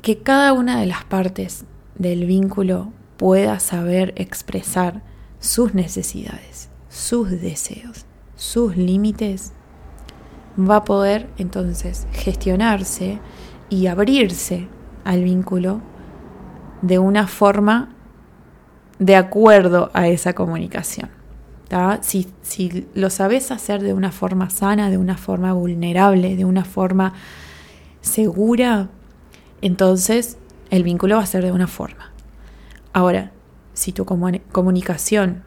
Que 0.00 0.18
cada 0.18 0.52
una 0.52 0.80
de 0.80 0.86
las 0.86 1.04
partes 1.04 1.64
del 1.96 2.26
vínculo 2.26 2.92
pueda 3.16 3.60
saber 3.60 4.12
expresar 4.16 5.02
sus 5.38 5.74
necesidades, 5.74 6.70
sus 6.88 7.30
deseos, 7.30 8.06
sus 8.34 8.76
límites, 8.76 9.52
va 10.58 10.76
a 10.76 10.84
poder 10.84 11.28
entonces 11.38 12.06
gestionarse 12.12 13.20
y 13.70 13.86
abrirse 13.86 14.66
al 15.04 15.22
vínculo 15.22 15.80
de 16.82 16.98
una 16.98 17.26
forma 17.26 17.94
de 18.98 19.16
acuerdo 19.16 19.90
a 19.94 20.08
esa 20.08 20.34
comunicación. 20.34 21.10
Si, 22.02 22.28
si, 22.42 22.86
lo 22.92 23.08
sabes 23.08 23.50
hacer 23.50 23.82
de 23.82 23.94
una 23.94 24.12
forma 24.12 24.50
sana, 24.50 24.90
de 24.90 24.98
una 24.98 25.16
forma 25.16 25.54
vulnerable, 25.54 26.36
de 26.36 26.44
una 26.44 26.66
forma 26.66 27.14
segura, 28.02 28.90
entonces 29.62 30.36
el 30.68 30.82
vínculo 30.82 31.16
va 31.16 31.22
a 31.22 31.26
ser 31.26 31.42
de 31.44 31.52
una 31.52 31.66
forma. 31.66 32.12
Ahora, 32.92 33.32
si 33.72 33.92
tu 33.92 34.04
comunicación 34.04 35.44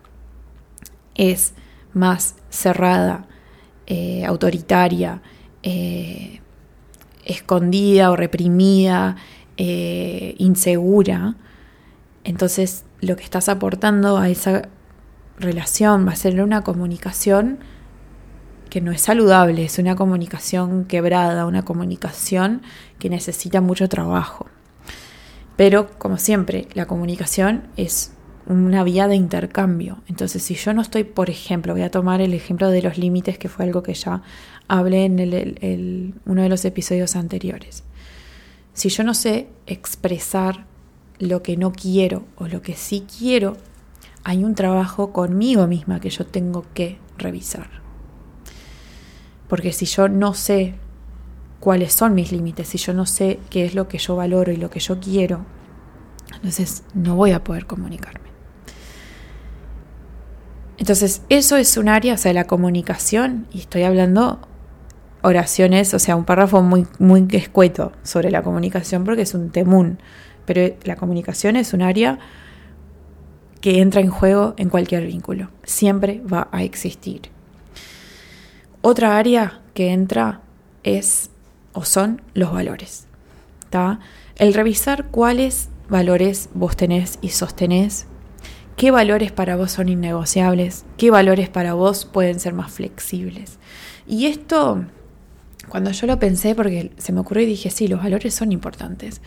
es 1.14 1.54
más 1.94 2.36
cerrada, 2.50 3.28
eh, 3.86 4.26
autoritaria, 4.26 5.22
eh, 5.62 6.42
escondida 7.24 8.10
o 8.10 8.16
reprimida, 8.16 9.16
eh, 9.58 10.34
insegura, 10.40 11.36
entonces 12.24 12.85
lo 13.06 13.16
que 13.16 13.24
estás 13.24 13.50
aportando 13.50 14.18
a 14.18 14.30
esa 14.30 14.70
relación 15.40 16.08
va 16.08 16.14
a 16.14 16.16
ser 16.16 16.42
una 16.42 16.64
comunicación 16.64 17.60
que 18.70 18.82
no 18.82 18.92
es 18.92 19.02
saludable, 19.02 19.64
es 19.64 19.78
una 19.80 19.96
comunicación 19.96 20.86
quebrada, 20.86 21.46
una 21.46 21.64
comunicación 21.64 22.62
que 23.00 23.10
necesita 23.10 23.62
mucho 23.62 23.88
trabajo. 23.88 24.48
Pero, 25.56 25.90
como 25.98 26.18
siempre, 26.18 26.68
la 26.74 26.86
comunicación 26.86 27.68
es 27.78 28.12
una 28.48 28.84
vía 28.84 29.08
de 29.08 29.16
intercambio. 29.16 30.02
Entonces, 30.08 30.44
si 30.44 30.56
yo 30.56 30.74
no 30.74 30.82
estoy, 30.82 31.04
por 31.04 31.30
ejemplo, 31.30 31.74
voy 31.74 31.84
a 31.84 31.92
tomar 31.92 32.22
el 32.22 32.34
ejemplo 32.34 32.70
de 32.70 32.82
los 32.82 32.98
límites, 32.98 33.38
que 33.38 33.50
fue 33.50 33.66
algo 33.66 33.82
que 33.82 33.94
ya 33.94 34.22
hablé 34.68 35.06
en 35.06 36.20
uno 36.26 36.42
de 36.42 36.50
los 36.50 36.66
episodios 36.66 37.16
anteriores. 37.16 37.84
Si 38.74 38.90
yo 38.90 39.04
no 39.04 39.14
sé 39.14 39.48
expresar 39.68 40.66
lo 41.20 41.42
que 41.44 41.58
no 41.58 41.72
quiero 41.72 42.26
o 42.38 42.48
lo 42.48 42.62
que 42.62 42.76
sí 42.76 43.06
quiero, 43.18 43.58
hay 44.24 44.44
un 44.44 44.56
trabajo 44.56 45.14
conmigo 45.14 45.68
misma 45.68 46.00
que 46.00 46.10
yo 46.10 46.26
tengo 46.26 46.66
que 46.74 46.98
revisar. 47.18 47.70
Porque 49.48 49.72
si 49.72 49.86
yo 49.86 50.10
no 50.10 50.34
sé 50.34 50.76
cuáles 51.60 51.94
son 51.94 52.16
mis 52.16 52.32
límites, 52.32 52.68
si 52.70 52.78
yo 52.78 52.94
no 52.94 53.06
sé 53.06 53.40
qué 53.50 53.66
es 53.66 53.76
lo 53.76 53.88
que 53.88 53.98
yo 53.98 54.16
valoro 54.16 54.52
y 54.52 54.58
lo 54.58 54.70
que 54.70 54.80
yo 54.80 55.00
quiero, 55.00 55.46
entonces 56.34 56.84
no 56.94 57.16
voy 57.16 57.32
a 57.32 57.44
poder 57.44 57.66
comunicarme. 57.66 58.26
Entonces, 60.78 61.22
eso 61.30 61.56
es 61.56 61.78
un 61.78 61.88
área, 61.88 62.16
o 62.16 62.18
sea, 62.18 62.34
la 62.34 62.46
comunicación, 62.46 63.48
y 63.54 63.60
estoy 63.60 63.84
hablando 63.84 64.40
oraciones, 65.22 65.94
o 65.94 66.00
sea, 66.00 66.16
un 66.16 66.26
párrafo 66.26 66.62
muy, 66.62 66.86
muy 67.00 67.26
escueto 67.32 67.94
sobre 68.04 68.30
la 68.30 68.44
comunicación 68.44 69.04
porque 69.04 69.24
es 69.24 69.34
un 69.34 69.50
temún. 69.50 69.98
Pero 70.46 70.76
la 70.84 70.96
comunicación 70.96 71.56
es 71.56 71.74
un 71.74 71.82
área 71.82 72.20
que 73.62 73.82
entra 73.82 74.02
en 74.02 74.10
juego 74.10 74.54
en 74.58 74.70
cualquier 74.70 75.06
vínculo. 75.08 75.50
Siempre 75.64 76.22
va 76.22 76.50
a 76.52 76.64
existir. 76.64 77.22
Otra 78.82 79.18
área 79.18 79.62
que 79.74 79.92
entra 79.92 80.42
es 80.84 81.32
o 81.74 81.84
son 81.84 82.22
los 82.34 82.52
valores. 82.52 83.08
El 84.38 84.54
revisar 84.54 85.08
cuáles 85.08 85.70
valores 85.90 86.50
vos 86.54 86.78
tenés 86.78 87.20
y 87.22 87.30
sostenés, 87.30 88.06
qué 88.78 88.90
valores 88.90 89.34
para 89.34 89.58
vos 89.58 89.72
son 89.72 89.90
innegociables, 89.90 90.86
qué 90.98 91.12
valores 91.12 91.50
para 91.50 91.74
vos 91.74 92.06
pueden 92.06 92.40
ser 92.40 92.54
más 92.54 92.72
flexibles. 92.72 93.60
Y 94.08 94.28
esto, 94.28 94.86
cuando 95.68 95.92
yo 95.92 96.08
lo 96.08 96.20
pensé, 96.20 96.56
porque 96.56 96.92
se 96.98 97.12
me 97.12 97.20
ocurrió 97.20 97.44
y 97.44 97.48
dije, 97.48 97.70
sí, 97.70 97.90
los 97.90 98.02
valores 98.02 98.34
son 98.34 98.54
importantes 98.54 99.22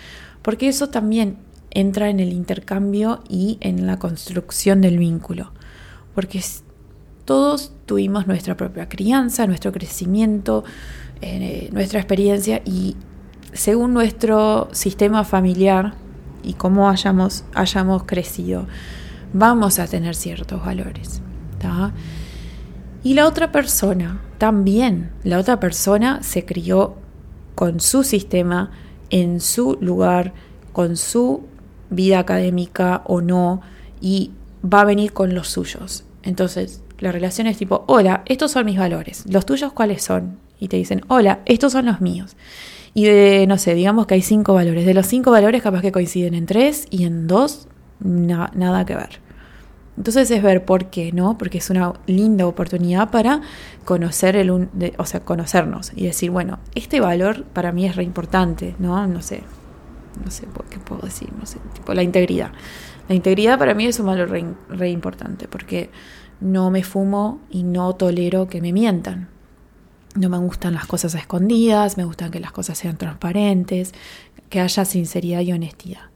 porque 0.48 0.66
eso 0.66 0.88
también 0.88 1.36
entra 1.68 2.08
en 2.08 2.20
el 2.20 2.32
intercambio 2.32 3.22
y 3.28 3.58
en 3.60 3.86
la 3.86 3.98
construcción 3.98 4.80
del 4.80 4.96
vínculo, 4.96 5.52
porque 6.14 6.42
todos 7.26 7.74
tuvimos 7.84 8.26
nuestra 8.26 8.56
propia 8.56 8.88
crianza, 8.88 9.46
nuestro 9.46 9.72
crecimiento, 9.72 10.64
eh, 11.20 11.68
nuestra 11.70 12.00
experiencia 12.00 12.62
y 12.64 12.96
según 13.52 13.92
nuestro 13.92 14.70
sistema 14.72 15.22
familiar 15.22 15.92
y 16.42 16.54
cómo 16.54 16.88
hayamos, 16.88 17.44
hayamos 17.52 18.04
crecido, 18.04 18.66
vamos 19.34 19.78
a 19.78 19.86
tener 19.86 20.14
ciertos 20.14 20.64
valores. 20.64 21.20
Y 23.04 23.12
la 23.12 23.26
otra 23.26 23.52
persona 23.52 24.22
también, 24.38 25.10
la 25.24 25.40
otra 25.40 25.60
persona 25.60 26.22
se 26.22 26.46
crió 26.46 26.96
con 27.54 27.80
su 27.80 28.02
sistema, 28.02 28.70
en 29.10 29.40
su 29.40 29.78
lugar, 29.80 30.32
con 30.72 30.96
su 30.96 31.42
vida 31.90 32.18
académica 32.18 33.02
o 33.06 33.20
no, 33.20 33.60
y 34.00 34.32
va 34.62 34.82
a 34.82 34.84
venir 34.84 35.12
con 35.12 35.34
los 35.34 35.48
suyos. 35.48 36.04
Entonces, 36.22 36.82
la 36.98 37.12
relación 37.12 37.46
es 37.46 37.56
tipo, 37.56 37.84
hola, 37.86 38.22
estos 38.26 38.52
son 38.52 38.66
mis 38.66 38.78
valores, 38.78 39.24
los 39.28 39.46
tuyos 39.46 39.72
cuáles 39.72 40.02
son? 40.02 40.38
Y 40.60 40.68
te 40.68 40.76
dicen, 40.76 41.02
hola, 41.08 41.40
estos 41.46 41.72
son 41.72 41.86
los 41.86 42.00
míos. 42.00 42.36
Y 42.94 43.04
de, 43.04 43.46
no 43.46 43.58
sé, 43.58 43.74
digamos 43.74 44.06
que 44.06 44.14
hay 44.14 44.22
cinco 44.22 44.54
valores. 44.54 44.84
De 44.84 44.94
los 44.94 45.06
cinco 45.06 45.30
valores 45.30 45.62
capaz 45.62 45.82
que 45.82 45.92
coinciden 45.92 46.34
en 46.34 46.46
tres 46.46 46.86
y 46.90 47.04
en 47.04 47.28
dos 47.28 47.68
nada 48.00 48.84
que 48.84 48.96
ver. 48.96 49.20
Entonces 49.98 50.30
es 50.30 50.42
ver 50.44 50.64
por 50.64 50.86
qué, 50.86 51.10
¿no? 51.10 51.36
Porque 51.36 51.58
es 51.58 51.70
una 51.70 51.92
linda 52.06 52.46
oportunidad 52.46 53.10
para 53.10 53.42
conocer 53.84 54.36
el 54.36 54.48
o 54.96 55.04
sea, 55.04 55.20
conocernos 55.24 55.90
y 55.96 56.06
decir, 56.06 56.30
bueno, 56.30 56.60
este 56.76 57.00
valor 57.00 57.42
para 57.44 57.72
mí 57.72 57.84
es 57.84 57.96
re 57.96 58.04
importante, 58.04 58.76
¿no? 58.78 59.04
No 59.08 59.20
sé, 59.22 59.42
no 60.24 60.30
sé 60.30 60.46
qué 60.70 60.78
puedo 60.78 61.02
decir, 61.02 61.30
no 61.36 61.46
sé, 61.46 61.58
tipo 61.74 61.94
la 61.94 62.04
integridad. 62.04 62.52
La 63.08 63.16
integridad 63.16 63.58
para 63.58 63.74
mí 63.74 63.86
es 63.86 63.98
un 63.98 64.06
valor 64.06 64.30
re, 64.68 64.88
importante 64.88 65.48
porque 65.48 65.90
no 66.40 66.70
me 66.70 66.84
fumo 66.84 67.40
y 67.50 67.64
no 67.64 67.92
tolero 67.96 68.48
que 68.48 68.60
me 68.60 68.72
mientan. 68.72 69.28
No 70.14 70.28
me 70.28 70.38
gustan 70.38 70.74
las 70.74 70.86
cosas 70.86 71.16
escondidas, 71.16 71.96
me 71.96 72.04
gustan 72.04 72.30
que 72.30 72.38
las 72.38 72.52
cosas 72.52 72.78
sean 72.78 72.98
transparentes, 72.98 73.94
que 74.48 74.60
haya 74.60 74.84
sinceridad 74.84 75.40
y 75.40 75.52
honestidad. 75.52 76.07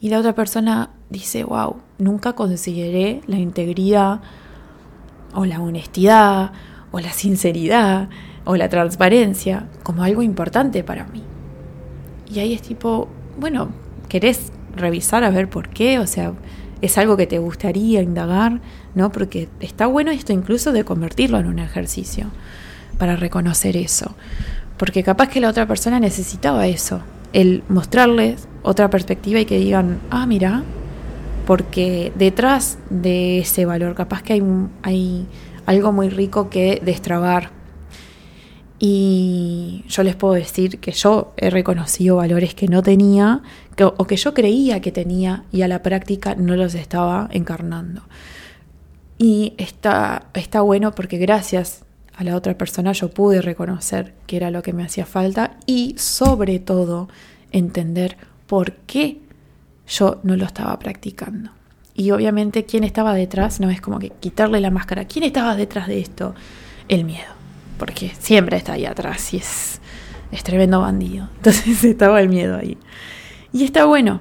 Y 0.00 0.08
la 0.08 0.18
otra 0.18 0.34
persona 0.34 0.90
dice, 1.10 1.44
wow, 1.44 1.76
nunca 1.98 2.32
consideré 2.32 3.20
la 3.26 3.36
integridad 3.36 4.20
o 5.34 5.44
la 5.44 5.60
honestidad 5.60 6.52
o 6.90 7.00
la 7.00 7.12
sinceridad 7.12 8.08
o 8.44 8.56
la 8.56 8.68
transparencia 8.68 9.68
como 9.82 10.02
algo 10.02 10.22
importante 10.22 10.82
para 10.82 11.04
mí. 11.04 11.22
Y 12.32 12.38
ahí 12.38 12.54
es 12.54 12.62
tipo, 12.62 13.08
bueno, 13.38 13.68
¿querés 14.08 14.52
revisar 14.74 15.22
a 15.22 15.30
ver 15.30 15.50
por 15.50 15.68
qué? 15.68 15.98
O 15.98 16.06
sea, 16.06 16.32
es 16.80 16.96
algo 16.96 17.16
que 17.16 17.26
te 17.26 17.38
gustaría 17.38 18.00
indagar, 18.00 18.60
¿no? 18.94 19.12
Porque 19.12 19.48
está 19.60 19.86
bueno 19.86 20.10
esto 20.10 20.32
incluso 20.32 20.72
de 20.72 20.84
convertirlo 20.84 21.38
en 21.38 21.46
un 21.46 21.58
ejercicio 21.58 22.26
para 22.98 23.16
reconocer 23.16 23.76
eso. 23.76 24.14
Porque 24.78 25.02
capaz 25.02 25.28
que 25.28 25.40
la 25.40 25.50
otra 25.50 25.66
persona 25.66 26.00
necesitaba 26.00 26.66
eso, 26.66 27.02
el 27.32 27.62
mostrarles 27.68 28.48
otra 28.62 28.90
perspectiva 28.90 29.40
y 29.40 29.44
que 29.44 29.58
digan, 29.58 30.00
ah, 30.10 30.26
mira, 30.26 30.62
porque 31.46 32.12
detrás 32.14 32.78
de 32.90 33.40
ese 33.40 33.64
valor 33.64 33.94
capaz 33.94 34.22
que 34.22 34.34
hay, 34.34 34.42
hay 34.82 35.26
algo 35.66 35.92
muy 35.92 36.08
rico 36.08 36.50
que 36.50 36.80
destrabar. 36.84 37.50
Y 38.78 39.84
yo 39.88 40.02
les 40.02 40.16
puedo 40.16 40.34
decir 40.34 40.78
que 40.78 40.92
yo 40.92 41.34
he 41.36 41.50
reconocido 41.50 42.16
valores 42.16 42.54
que 42.54 42.66
no 42.66 42.82
tenía 42.82 43.42
o 43.78 44.06
que 44.06 44.16
yo 44.16 44.32
creía 44.34 44.80
que 44.80 44.92
tenía 44.92 45.44
y 45.52 45.62
a 45.62 45.68
la 45.68 45.82
práctica 45.82 46.34
no 46.34 46.56
los 46.56 46.74
estaba 46.74 47.28
encarnando. 47.32 48.02
Y 49.18 49.54
está, 49.58 50.26
está 50.34 50.62
bueno 50.62 50.92
porque 50.92 51.18
gracias 51.18 51.84
a 52.20 52.24
la 52.24 52.36
otra 52.36 52.52
persona 52.58 52.92
yo 52.92 53.08
pude 53.08 53.40
reconocer 53.40 54.12
que 54.26 54.36
era 54.36 54.50
lo 54.50 54.60
que 54.60 54.74
me 54.74 54.84
hacía 54.84 55.06
falta 55.06 55.56
y 55.64 55.94
sobre 55.96 56.58
todo 56.58 57.08
entender 57.50 58.18
por 58.46 58.74
qué 58.74 59.22
yo 59.88 60.20
no 60.22 60.36
lo 60.36 60.44
estaba 60.44 60.78
practicando. 60.78 61.50
Y 61.94 62.10
obviamente 62.10 62.66
quién 62.66 62.84
estaba 62.84 63.14
detrás 63.14 63.58
no 63.58 63.70
es 63.70 63.80
como 63.80 63.98
que 63.98 64.10
quitarle 64.10 64.60
la 64.60 64.70
máscara. 64.70 65.06
¿Quién 65.06 65.24
estaba 65.24 65.56
detrás 65.56 65.88
de 65.88 65.98
esto? 66.00 66.34
El 66.88 67.06
miedo. 67.06 67.32
Porque 67.78 68.12
siempre 68.18 68.58
está 68.58 68.74
ahí 68.74 68.84
atrás 68.84 69.32
y 69.32 69.38
es, 69.38 69.80
tremendo 70.42 70.82
bandido. 70.82 71.30
Entonces 71.36 71.82
estaba 71.82 72.20
el 72.20 72.28
miedo 72.28 72.58
ahí. 72.58 72.76
Y 73.50 73.64
está 73.64 73.86
bueno, 73.86 74.20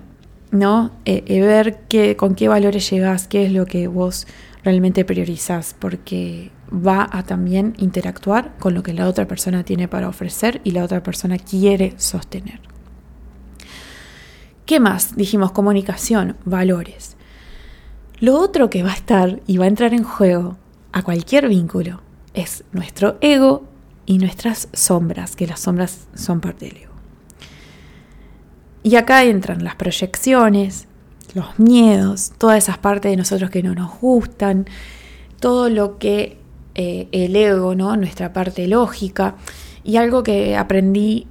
¿no? 0.52 0.92
Eh, 1.04 1.26
eh, 1.28 1.42
ver 1.42 1.82
qué, 1.90 2.16
con 2.16 2.36
qué 2.36 2.48
valores 2.48 2.90
llegas, 2.90 3.28
qué 3.28 3.46
es 3.46 3.52
lo 3.52 3.66
que 3.66 3.90
vos 3.90 4.26
realmente 4.64 5.06
priorizás, 5.06 5.76
porque 5.78 6.52
va 6.72 7.08
a 7.12 7.24
también 7.24 7.74
interactuar 7.78 8.56
con 8.58 8.74
lo 8.74 8.84
que 8.84 8.94
la 8.94 9.08
otra 9.08 9.28
persona 9.28 9.64
tiene 9.64 9.88
para 9.88 10.10
ofrecer 10.10 10.62
y 10.64 10.72
la 10.72 10.84
otra 10.84 11.02
persona 11.02 11.38
quiere 11.38 11.94
sostener. 11.98 12.60
¿Qué 14.66 14.80
más? 14.80 15.16
Dijimos 15.16 15.52
comunicación, 15.52 16.38
valores. 16.46 17.16
Lo 18.20 18.38
otro 18.38 18.70
que 18.70 18.84
va 18.84 18.92
a 18.92 18.96
estar 18.96 19.42
y 19.48 19.58
va 19.58 19.66
a 19.66 19.70
entrar 19.70 19.94
en 19.94 20.04
juego 20.04 20.58
a 20.92 21.02
cualquier 21.02 21.48
vínculo 21.48 22.02
es 22.34 22.64
nuestro 22.72 23.18
ego 23.22 23.64
y 24.06 24.18
nuestras 24.18 24.68
sombras, 24.74 25.36
que 25.36 25.48
las 25.48 25.62
sombras 25.62 26.08
son 26.14 26.42
parte 26.42 26.66
del 26.66 26.78
ego. 26.78 26.94
Y 28.84 28.96
acá 28.96 29.24
entran 29.24 29.64
las 29.64 29.76
proyecciones, 29.76 30.88
los 31.36 31.60
miedos, 31.60 32.32
todas 32.38 32.58
esas 32.58 32.78
partes 32.78 33.12
de 33.12 33.18
nosotros 33.18 33.50
que 33.50 33.64
no 33.64 33.76
nos 33.76 34.00
gustan, 34.00 34.66
todo 35.40 35.70
lo 35.70 35.98
que 35.98 36.38
eh, 36.76 37.08
el 37.12 37.36
ego, 37.36 37.76
¿no? 37.76 37.96
nuestra 37.98 38.34
parte 38.34 38.68
lógica. 38.68 39.36
Y 39.84 39.98
algo 39.98 40.24
que 40.24 40.56
aprendí 40.58 41.28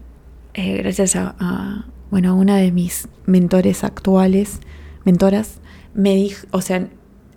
eh, 0.55 0.79
gracias 0.79 1.15
a, 1.15 1.87
bueno, 2.11 2.35
una 2.37 2.57
de 2.57 2.73
mis 2.73 3.09
mentores 3.27 3.85
actuales, 3.85 4.59
mentoras, 5.05 5.61
me 5.95 6.17
dijo, 6.17 6.47
o 6.51 6.61
sea, 6.61 6.89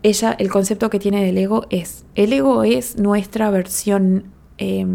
ella, 0.02 0.36
el 0.40 0.50
concepto 0.50 0.90
que 0.90 0.98
tiene 0.98 1.24
del 1.24 1.38
ego 1.38 1.68
es, 1.70 2.06
el 2.16 2.34
ego 2.34 2.64
es 2.64 2.98
nuestra 2.98 3.52
versión, 3.52 4.26
eh, 4.58 4.86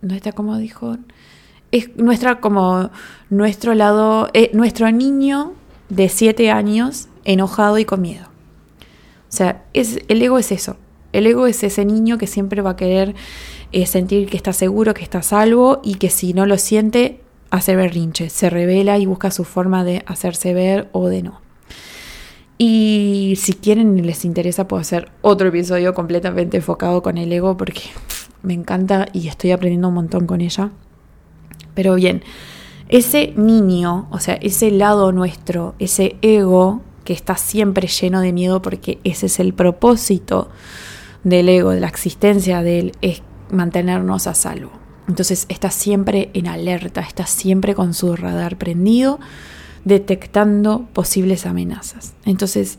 nuestra, 0.00 0.32
como 0.32 0.56
dijo, 0.56 0.96
es 1.70 1.96
nuestra, 1.96 2.40
como, 2.40 2.90
nuestro 3.30 3.74
lado, 3.74 4.28
eh, 4.34 4.50
nuestro 4.52 4.90
niño 4.90 5.52
de 5.92 6.08
siete 6.08 6.50
años 6.50 7.08
enojado 7.24 7.78
y 7.78 7.84
con 7.84 8.00
miedo. 8.00 8.26
O 9.28 9.34
sea, 9.34 9.64
es, 9.74 9.98
el 10.08 10.22
ego 10.22 10.38
es 10.38 10.50
eso. 10.50 10.76
El 11.12 11.26
ego 11.26 11.46
es 11.46 11.62
ese 11.62 11.84
niño 11.84 12.16
que 12.16 12.26
siempre 12.26 12.62
va 12.62 12.70
a 12.70 12.76
querer 12.76 13.14
eh, 13.72 13.84
sentir 13.84 14.28
que 14.30 14.38
está 14.38 14.54
seguro, 14.54 14.94
que 14.94 15.02
está 15.02 15.20
salvo 15.20 15.82
y 15.84 15.96
que 15.96 16.08
si 16.08 16.32
no 16.32 16.46
lo 16.46 16.56
siente, 16.56 17.20
hace 17.50 17.76
berrinche, 17.76 18.30
se 18.30 18.48
revela 18.48 18.98
y 18.98 19.04
busca 19.04 19.30
su 19.30 19.44
forma 19.44 19.84
de 19.84 20.02
hacerse 20.06 20.54
ver 20.54 20.88
o 20.92 21.08
de 21.08 21.22
no. 21.22 21.42
Y 22.56 23.34
si 23.36 23.52
quieren 23.52 23.98
y 23.98 24.02
les 24.02 24.24
interesa, 24.24 24.68
puedo 24.68 24.80
hacer 24.80 25.10
otro 25.20 25.48
episodio 25.48 25.92
completamente 25.92 26.56
enfocado 26.56 27.02
con 27.02 27.18
el 27.18 27.30
ego 27.30 27.58
porque 27.58 27.82
me 28.42 28.54
encanta 28.54 29.08
y 29.12 29.28
estoy 29.28 29.50
aprendiendo 29.50 29.88
un 29.88 29.94
montón 29.94 30.26
con 30.26 30.40
ella. 30.40 30.70
Pero 31.74 31.94
bien, 31.96 32.22
ese 32.92 33.32
niño, 33.36 34.06
o 34.10 34.18
sea, 34.20 34.34
ese 34.34 34.70
lado 34.70 35.12
nuestro, 35.12 35.74
ese 35.78 36.16
ego 36.20 36.82
que 37.04 37.14
está 37.14 37.36
siempre 37.36 37.88
lleno 37.88 38.20
de 38.20 38.34
miedo 38.34 38.60
porque 38.60 38.98
ese 39.02 39.26
es 39.26 39.40
el 39.40 39.54
propósito 39.54 40.50
del 41.24 41.48
ego, 41.48 41.70
de 41.70 41.80
la 41.80 41.88
existencia 41.88 42.62
de 42.62 42.78
él, 42.78 42.92
es 43.00 43.22
mantenernos 43.50 44.26
a 44.26 44.34
salvo. 44.34 44.70
Entonces 45.08 45.46
está 45.48 45.70
siempre 45.70 46.30
en 46.34 46.46
alerta, 46.46 47.00
está 47.00 47.24
siempre 47.24 47.74
con 47.74 47.94
su 47.94 48.14
radar 48.14 48.58
prendido 48.58 49.18
detectando 49.86 50.86
posibles 50.92 51.46
amenazas. 51.46 52.12
Entonces, 52.26 52.78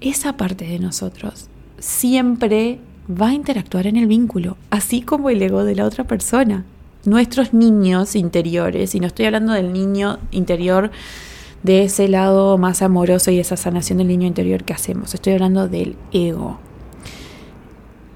esa 0.00 0.36
parte 0.38 0.66
de 0.66 0.78
nosotros 0.78 1.48
siempre 1.78 2.80
va 3.08 3.28
a 3.28 3.34
interactuar 3.34 3.86
en 3.86 3.96
el 3.96 4.06
vínculo, 4.06 4.56
así 4.70 5.02
como 5.02 5.28
el 5.28 5.42
ego 5.42 5.62
de 5.64 5.74
la 5.74 5.84
otra 5.84 6.04
persona. 6.04 6.64
Nuestros 7.04 7.52
niños 7.52 8.14
interiores, 8.16 8.94
y 8.94 9.00
no 9.00 9.06
estoy 9.06 9.26
hablando 9.26 9.52
del 9.52 9.72
niño 9.72 10.18
interior 10.30 10.90
de 11.62 11.84
ese 11.84 12.08
lado 12.08 12.58
más 12.58 12.82
amoroso 12.82 13.30
y 13.30 13.38
esa 13.38 13.56
sanación 13.56 13.98
del 13.98 14.08
niño 14.08 14.26
interior 14.26 14.64
que 14.64 14.72
hacemos, 14.72 15.14
estoy 15.14 15.34
hablando 15.34 15.68
del 15.68 15.96
ego. 16.12 16.58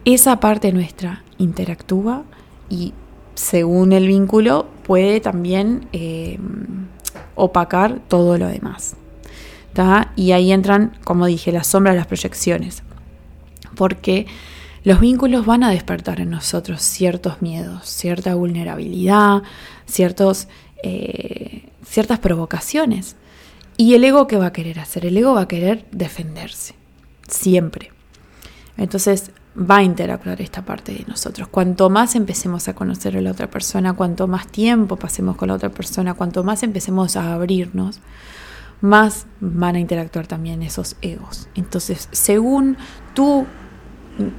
Esa 0.05 0.38
parte 0.38 0.72
nuestra 0.72 1.25
interactúa 1.38 2.25
y 2.70 2.92
según 3.35 3.92
el 3.92 4.07
vínculo 4.07 4.66
puede 4.85 5.20
también 5.20 5.88
eh, 5.92 6.38
opacar 7.35 8.01
todo 8.09 8.38
lo 8.38 8.46
demás. 8.46 8.96
Y 10.16 10.33
ahí 10.33 10.53
entran, 10.53 10.92
como 11.05 11.27
dije, 11.27 11.53
las 11.53 11.66
sombras, 11.66 11.96
las 11.96 12.07
proyecciones. 12.07 12.83
Porque 13.75 14.27
los 14.87 15.01
vínculos 15.01 15.44
van 15.44 15.64
a 15.64 15.70
despertar 15.70 16.20
en 16.20 16.31
nosotros 16.31 16.81
ciertos 16.81 17.42
miedos, 17.42 17.88
cierta 17.88 18.37
vulnerabilidad, 18.37 19.42
ciertos, 19.85 20.46
eh, 20.81 21.70
ciertas 21.85 22.20
provocaciones. 22.20 23.16
¿Y 23.77 23.94
el 23.94 24.05
ego 24.05 24.29
qué 24.29 24.37
va 24.37 24.46
a 24.46 24.53
querer 24.53 24.79
hacer? 24.79 25.05
El 25.05 25.16
ego 25.16 25.35
va 25.35 25.40
a 25.40 25.49
querer 25.49 25.87
defenderse, 25.90 26.77
siempre. 27.27 27.90
Entonces 28.77 29.33
va 29.59 29.79
a 29.79 29.83
interactuar 29.83 30.40
esta 30.40 30.64
parte 30.64 30.92
de 30.92 31.05
nosotros. 31.09 31.49
Cuanto 31.49 31.90
más 31.90 32.14
empecemos 32.14 32.68
a 32.68 32.77
conocer 32.77 33.16
a 33.16 33.20
la 33.20 33.33
otra 33.33 33.51
persona, 33.51 33.94
cuanto 33.94 34.29
más 34.29 34.46
tiempo 34.46 34.94
pasemos 34.94 35.35
con 35.35 35.49
la 35.49 35.55
otra 35.55 35.70
persona, 35.70 36.14
cuanto 36.14 36.44
más 36.44 36.62
empecemos 36.62 37.16
a 37.16 37.35
abrirnos, 37.35 37.99
más 38.81 39.27
van 39.40 39.75
a 39.75 39.81
interactuar 39.81 40.29
también 40.29 40.62
esos 40.62 40.94
egos. 41.03 41.49
Entonces, 41.57 42.09
según 42.12 42.77
tu 43.14 43.46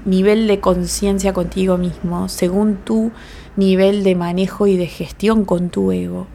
nivel 0.06 0.48
de 0.48 0.60
conciencia 0.60 1.34
contigo 1.34 1.78
mismo, 1.78 2.30
según 2.30 2.78
tu 2.78 3.12
nivel 3.56 4.04
de 4.04 4.16
manejo 4.16 4.68
y 4.68 4.78
de 4.78 4.88
gestión 4.88 5.46
con 5.46 5.70
tu 5.70 5.92
ego, 5.92 6.28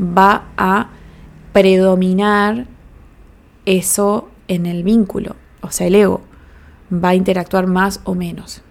va 0.00 0.44
a 0.56 0.88
predominar 1.52 2.66
eso 3.66 4.28
en 4.48 4.66
el 4.66 4.82
vínculo, 4.82 5.36
o 5.62 5.70
sea, 5.70 5.86
el 5.86 5.94
ego 5.94 6.20
va 6.92 7.10
a 7.10 7.14
interactuar 7.14 7.66
más 7.66 8.00
o 8.04 8.14
menos. 8.14 8.62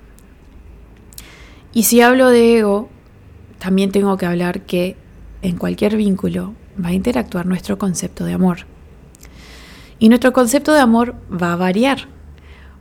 Y 1.73 1.83
si 1.83 2.01
hablo 2.01 2.29
de 2.29 2.57
ego, 2.59 2.89
también 3.57 3.91
tengo 3.91 4.17
que 4.17 4.25
hablar 4.25 4.61
que 4.61 4.95
en 5.41 5.57
cualquier 5.57 5.95
vínculo 5.95 6.53
va 6.83 6.89
a 6.89 6.93
interactuar 6.93 7.45
nuestro 7.45 7.77
concepto 7.77 8.25
de 8.25 8.33
amor. 8.33 8.65
Y 9.99 10.09
nuestro 10.09 10.33
concepto 10.33 10.73
de 10.73 10.79
amor 10.79 11.15
va 11.31 11.53
a 11.53 11.57
variar, 11.57 12.07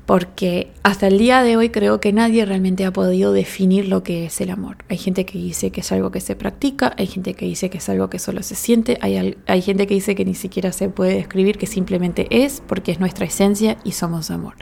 porque 0.06 0.72
hasta 0.82 1.06
el 1.06 1.18
día 1.18 1.42
de 1.42 1.56
hoy 1.56 1.70
creo 1.70 2.00
que 2.00 2.12
nadie 2.12 2.44
realmente 2.44 2.84
ha 2.84 2.92
podido 2.92 3.32
definir 3.32 3.88
lo 3.88 4.02
que 4.02 4.26
es 4.26 4.40
el 4.40 4.50
amor. 4.50 4.78
Hay 4.88 4.98
gente 4.98 5.24
que 5.24 5.38
dice 5.38 5.70
que 5.70 5.80
es 5.80 5.92
algo 5.92 6.10
que 6.10 6.20
se 6.20 6.34
practica, 6.34 6.92
hay 6.98 7.06
gente 7.06 7.34
que 7.34 7.46
dice 7.46 7.70
que 7.70 7.78
es 7.78 7.88
algo 7.88 8.10
que 8.10 8.18
solo 8.18 8.42
se 8.42 8.56
siente, 8.56 8.98
hay, 9.00 9.36
hay 9.46 9.62
gente 9.62 9.86
que 9.86 9.94
dice 9.94 10.14
que 10.14 10.24
ni 10.24 10.34
siquiera 10.34 10.72
se 10.72 10.88
puede 10.88 11.14
describir, 11.14 11.56
que 11.56 11.66
simplemente 11.66 12.26
es 12.30 12.62
porque 12.66 12.92
es 12.92 13.00
nuestra 13.00 13.26
esencia 13.26 13.78
y 13.84 13.92
somos 13.92 14.30
amor. 14.30 14.54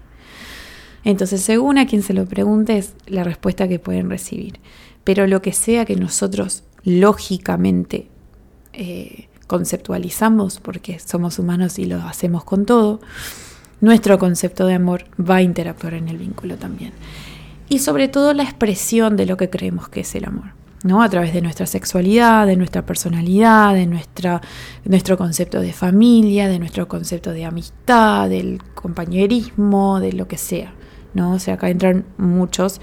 Entonces, 1.04 1.40
según 1.40 1.78
a 1.78 1.86
quien 1.86 2.02
se 2.02 2.12
lo 2.12 2.26
pregunte, 2.26 2.76
es 2.76 2.94
la 3.06 3.24
respuesta 3.24 3.68
que 3.68 3.78
pueden 3.78 4.10
recibir. 4.10 4.60
Pero 5.04 5.26
lo 5.26 5.40
que 5.40 5.52
sea 5.52 5.86
que 5.86 5.96
nosotros 5.96 6.64
lógicamente 6.84 8.08
eh, 8.74 9.28
conceptualizamos, 9.46 10.60
porque 10.60 10.98
somos 10.98 11.38
humanos 11.38 11.78
y 11.78 11.86
lo 11.86 11.96
hacemos 12.02 12.44
con 12.44 12.66
todo, 12.66 13.00
nuestro 13.80 14.18
concepto 14.18 14.66
de 14.66 14.74
amor 14.74 15.04
va 15.18 15.36
a 15.36 15.42
interactuar 15.42 15.94
en 15.94 16.08
el 16.08 16.18
vínculo 16.18 16.56
también. 16.56 16.92
Y 17.68 17.78
sobre 17.78 18.08
todo 18.08 18.34
la 18.34 18.42
expresión 18.42 19.16
de 19.16 19.26
lo 19.26 19.36
que 19.36 19.48
creemos 19.50 19.88
que 19.88 20.00
es 20.00 20.14
el 20.14 20.24
amor. 20.24 20.60
¿no? 20.82 21.02
A 21.02 21.08
través 21.08 21.32
de 21.34 21.42
nuestra 21.42 21.66
sexualidad, 21.66 22.46
de 22.46 22.56
nuestra 22.56 22.86
personalidad, 22.86 23.74
de 23.74 23.86
nuestra, 23.86 24.40
nuestro 24.84 25.18
concepto 25.18 25.60
de 25.60 25.72
familia, 25.72 26.48
de 26.48 26.58
nuestro 26.58 26.88
concepto 26.88 27.32
de 27.32 27.44
amistad, 27.44 28.28
del 28.28 28.62
compañerismo, 28.74 30.00
de 30.00 30.12
lo 30.12 30.26
que 30.26 30.38
sea. 30.38 30.72
¿no? 31.14 31.32
O 31.32 31.38
sea, 31.38 31.54
acá 31.54 31.68
entran 31.68 32.04
muchos 32.16 32.80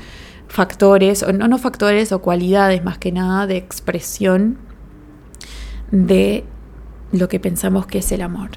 factores, 0.48 1.24
o 1.24 1.34
no, 1.34 1.48
no 1.48 1.58
factores 1.58 2.12
o 2.12 2.22
cualidades 2.22 2.84
más 2.84 2.98
que 2.98 3.12
nada 3.12 3.48
de 3.48 3.58
expresión 3.58 4.58
de 5.92 6.44
lo 7.12 7.28
que 7.28 7.40
pensamos 7.40 7.88
que 7.88 8.00
es 8.00 8.12
el 8.12 8.22
amor. 8.22 8.52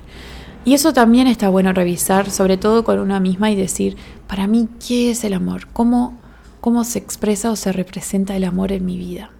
Y 0.64 0.74
eso 0.74 0.92
también 0.92 1.26
está 1.26 1.48
bueno 1.48 1.72
revisar, 1.72 2.30
sobre 2.30 2.56
todo 2.56 2.84
con 2.84 2.98
una 2.98 3.18
misma 3.18 3.50
y 3.50 3.56
decir, 3.56 3.96
para 4.26 4.46
mí, 4.46 4.68
¿qué 4.86 5.10
es 5.10 5.24
el 5.24 5.32
amor? 5.32 5.68
¿Cómo, 5.72 6.18
cómo 6.60 6.84
se 6.84 6.98
expresa 6.98 7.50
o 7.50 7.56
se 7.56 7.72
representa 7.72 8.36
el 8.36 8.44
amor 8.44 8.72
en 8.72 8.84
mi 8.84 8.98
vida? 8.98 9.30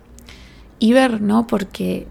Y 0.78 0.94
ver, 0.94 1.20
¿no? 1.20 1.46
Porque 1.46 2.06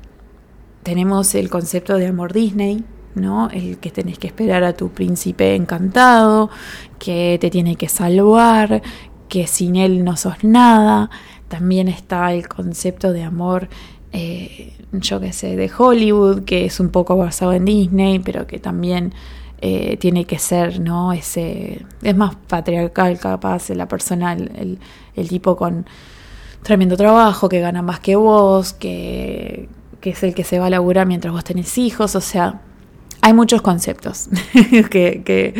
tenemos 0.84 1.34
el 1.34 1.50
concepto 1.50 1.96
de 1.96 2.08
amor 2.08 2.34
Disney, 2.34 2.84
¿no? 3.16 3.50
El 3.50 3.80
que 3.80 3.90
tenés 3.90 4.20
que 4.20 4.28
esperar 4.28 4.64
a 4.64 4.74
tu 4.74 4.90
príncipe 4.90 5.56
encantado, 5.56 6.52
que 7.00 7.38
te 7.42 7.50
tiene 7.50 7.76
que 7.76 7.90
salvar, 7.90 8.84
que 9.28 9.48
sin 9.48 9.76
él 9.76 10.04
no 10.04 10.18
sos 10.18 10.44
nada. 10.44 11.10
También 11.48 11.88
está 11.88 12.32
el 12.34 12.48
concepto 12.48 13.12
de 13.12 13.24
amor, 13.24 13.70
eh, 14.12 14.74
yo 14.92 15.20
qué 15.20 15.34
sé, 15.34 15.56
de 15.56 15.72
Hollywood, 15.76 16.44
que 16.44 16.66
es 16.66 16.80
un 16.80 16.90
poco 16.90 17.16
basado 17.16 17.54
en 17.54 17.66
Disney, 17.66 18.20
pero 18.20 18.48
que 18.48 18.60
también 18.60 19.14
eh, 19.62 19.98
tiene 19.98 20.26
que 20.26 20.40
ser, 20.40 20.80
¿no? 20.80 21.14
Ese, 21.14 21.86
es 22.02 22.16
más 22.16 22.36
patriarcal 22.48 23.20
capaz, 23.20 23.70
la 23.70 23.88
persona, 23.88 24.34
el, 24.34 24.80
el 25.16 25.30
tipo 25.30 25.56
con 25.56 25.86
tremendo 26.64 26.98
trabajo, 26.98 27.50
que 27.50 27.60
gana 27.60 27.82
más 27.82 28.00
que 28.00 28.16
vos, 28.16 28.74
que, 28.74 29.70
que 30.02 30.12
es 30.12 30.24
el 30.24 30.34
que 30.34 30.44
se 30.44 30.60
va 30.60 30.68
a 30.68 30.70
laburar 30.70 31.08
mientras 31.08 31.34
vos 31.34 31.44
tenés 31.44 31.78
hijos, 31.78 32.16
o 32.16 32.22
sea, 32.22 32.62
hay 33.22 33.34
muchos 33.34 33.62
conceptos 33.62 34.30
que, 34.90 35.54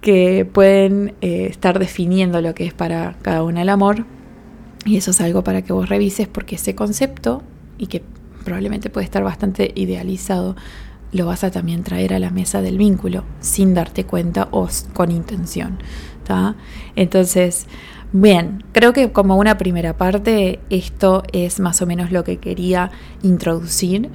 que, 0.00 0.44
pueden 0.52 1.14
eh, 1.20 1.46
estar 1.50 1.78
definiendo 1.78 2.40
lo 2.40 2.54
que 2.54 2.66
es 2.66 2.74
para 2.74 3.16
cada 3.22 3.42
uno 3.42 3.60
el 3.60 3.68
amor. 3.68 4.04
Y 4.86 4.96
eso 4.96 5.10
es 5.10 5.20
algo 5.20 5.44
para 5.44 5.62
que 5.62 5.74
vos 5.74 5.88
revises 5.88 6.26
porque 6.26 6.56
ese 6.56 6.74
concepto, 6.74 7.42
y 7.76 7.86
que 7.86 8.02
probablemente 8.50 8.90
puede 8.90 9.04
estar 9.04 9.22
bastante 9.22 9.70
idealizado, 9.76 10.56
lo 11.12 11.24
vas 11.24 11.44
a 11.44 11.52
también 11.52 11.84
traer 11.84 12.14
a 12.14 12.18
la 12.18 12.30
mesa 12.30 12.60
del 12.62 12.78
vínculo 12.78 13.22
sin 13.38 13.74
darte 13.74 14.04
cuenta 14.04 14.48
o 14.50 14.68
con 14.92 15.12
intención. 15.12 15.78
Entonces, 16.96 17.66
bien, 18.12 18.64
creo 18.72 18.92
que 18.92 19.12
como 19.12 19.36
una 19.36 19.56
primera 19.56 19.96
parte 19.96 20.58
esto 20.68 21.22
es 21.32 21.60
más 21.60 21.80
o 21.80 21.86
menos 21.86 22.10
lo 22.10 22.24
que 22.24 22.38
quería 22.38 22.90
introducir. 23.22 24.10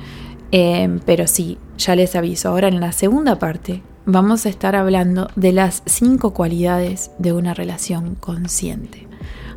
Em, 0.52 1.00
pero 1.06 1.28
sí, 1.28 1.58
ya 1.78 1.95
les 1.95 2.13
aviso, 2.15 2.50
ahora 2.50 2.67
en 2.67 2.82
la 2.82 2.91
segunda 2.91 3.39
parte 3.39 3.84
vamos 4.06 4.45
a 4.45 4.50
estar 4.50 4.76
hablando 4.76 5.30
de 5.38 5.54
las 5.54 5.82
cinco 5.86 6.34
cualidades 6.34 7.12
de 7.19 7.32
una 7.32 7.54
relación 7.54 8.15
consciente. 8.15 9.08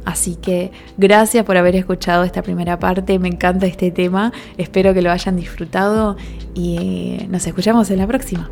Así 0.08 0.36
que 0.36 0.72
gracias 0.96 1.44
por 1.44 1.58
haber 1.58 1.76
escuchado 1.76 2.24
esta 2.24 2.40
primera 2.40 2.78
parte, 2.78 3.18
me 3.18 3.28
encanta 3.28 3.66
este 3.66 3.90
tema, 3.90 4.32
espero 4.56 4.94
que 4.94 5.02
lo 5.02 5.10
hayan 5.10 5.36
disfrutado 5.36 6.16
y 6.54 7.18
eh, 7.20 7.26
nos 7.28 7.46
escuchamos 7.46 7.90
en 7.90 7.98
la 7.98 8.06
próxima. 8.06 8.50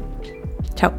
Chao. 0.75 0.93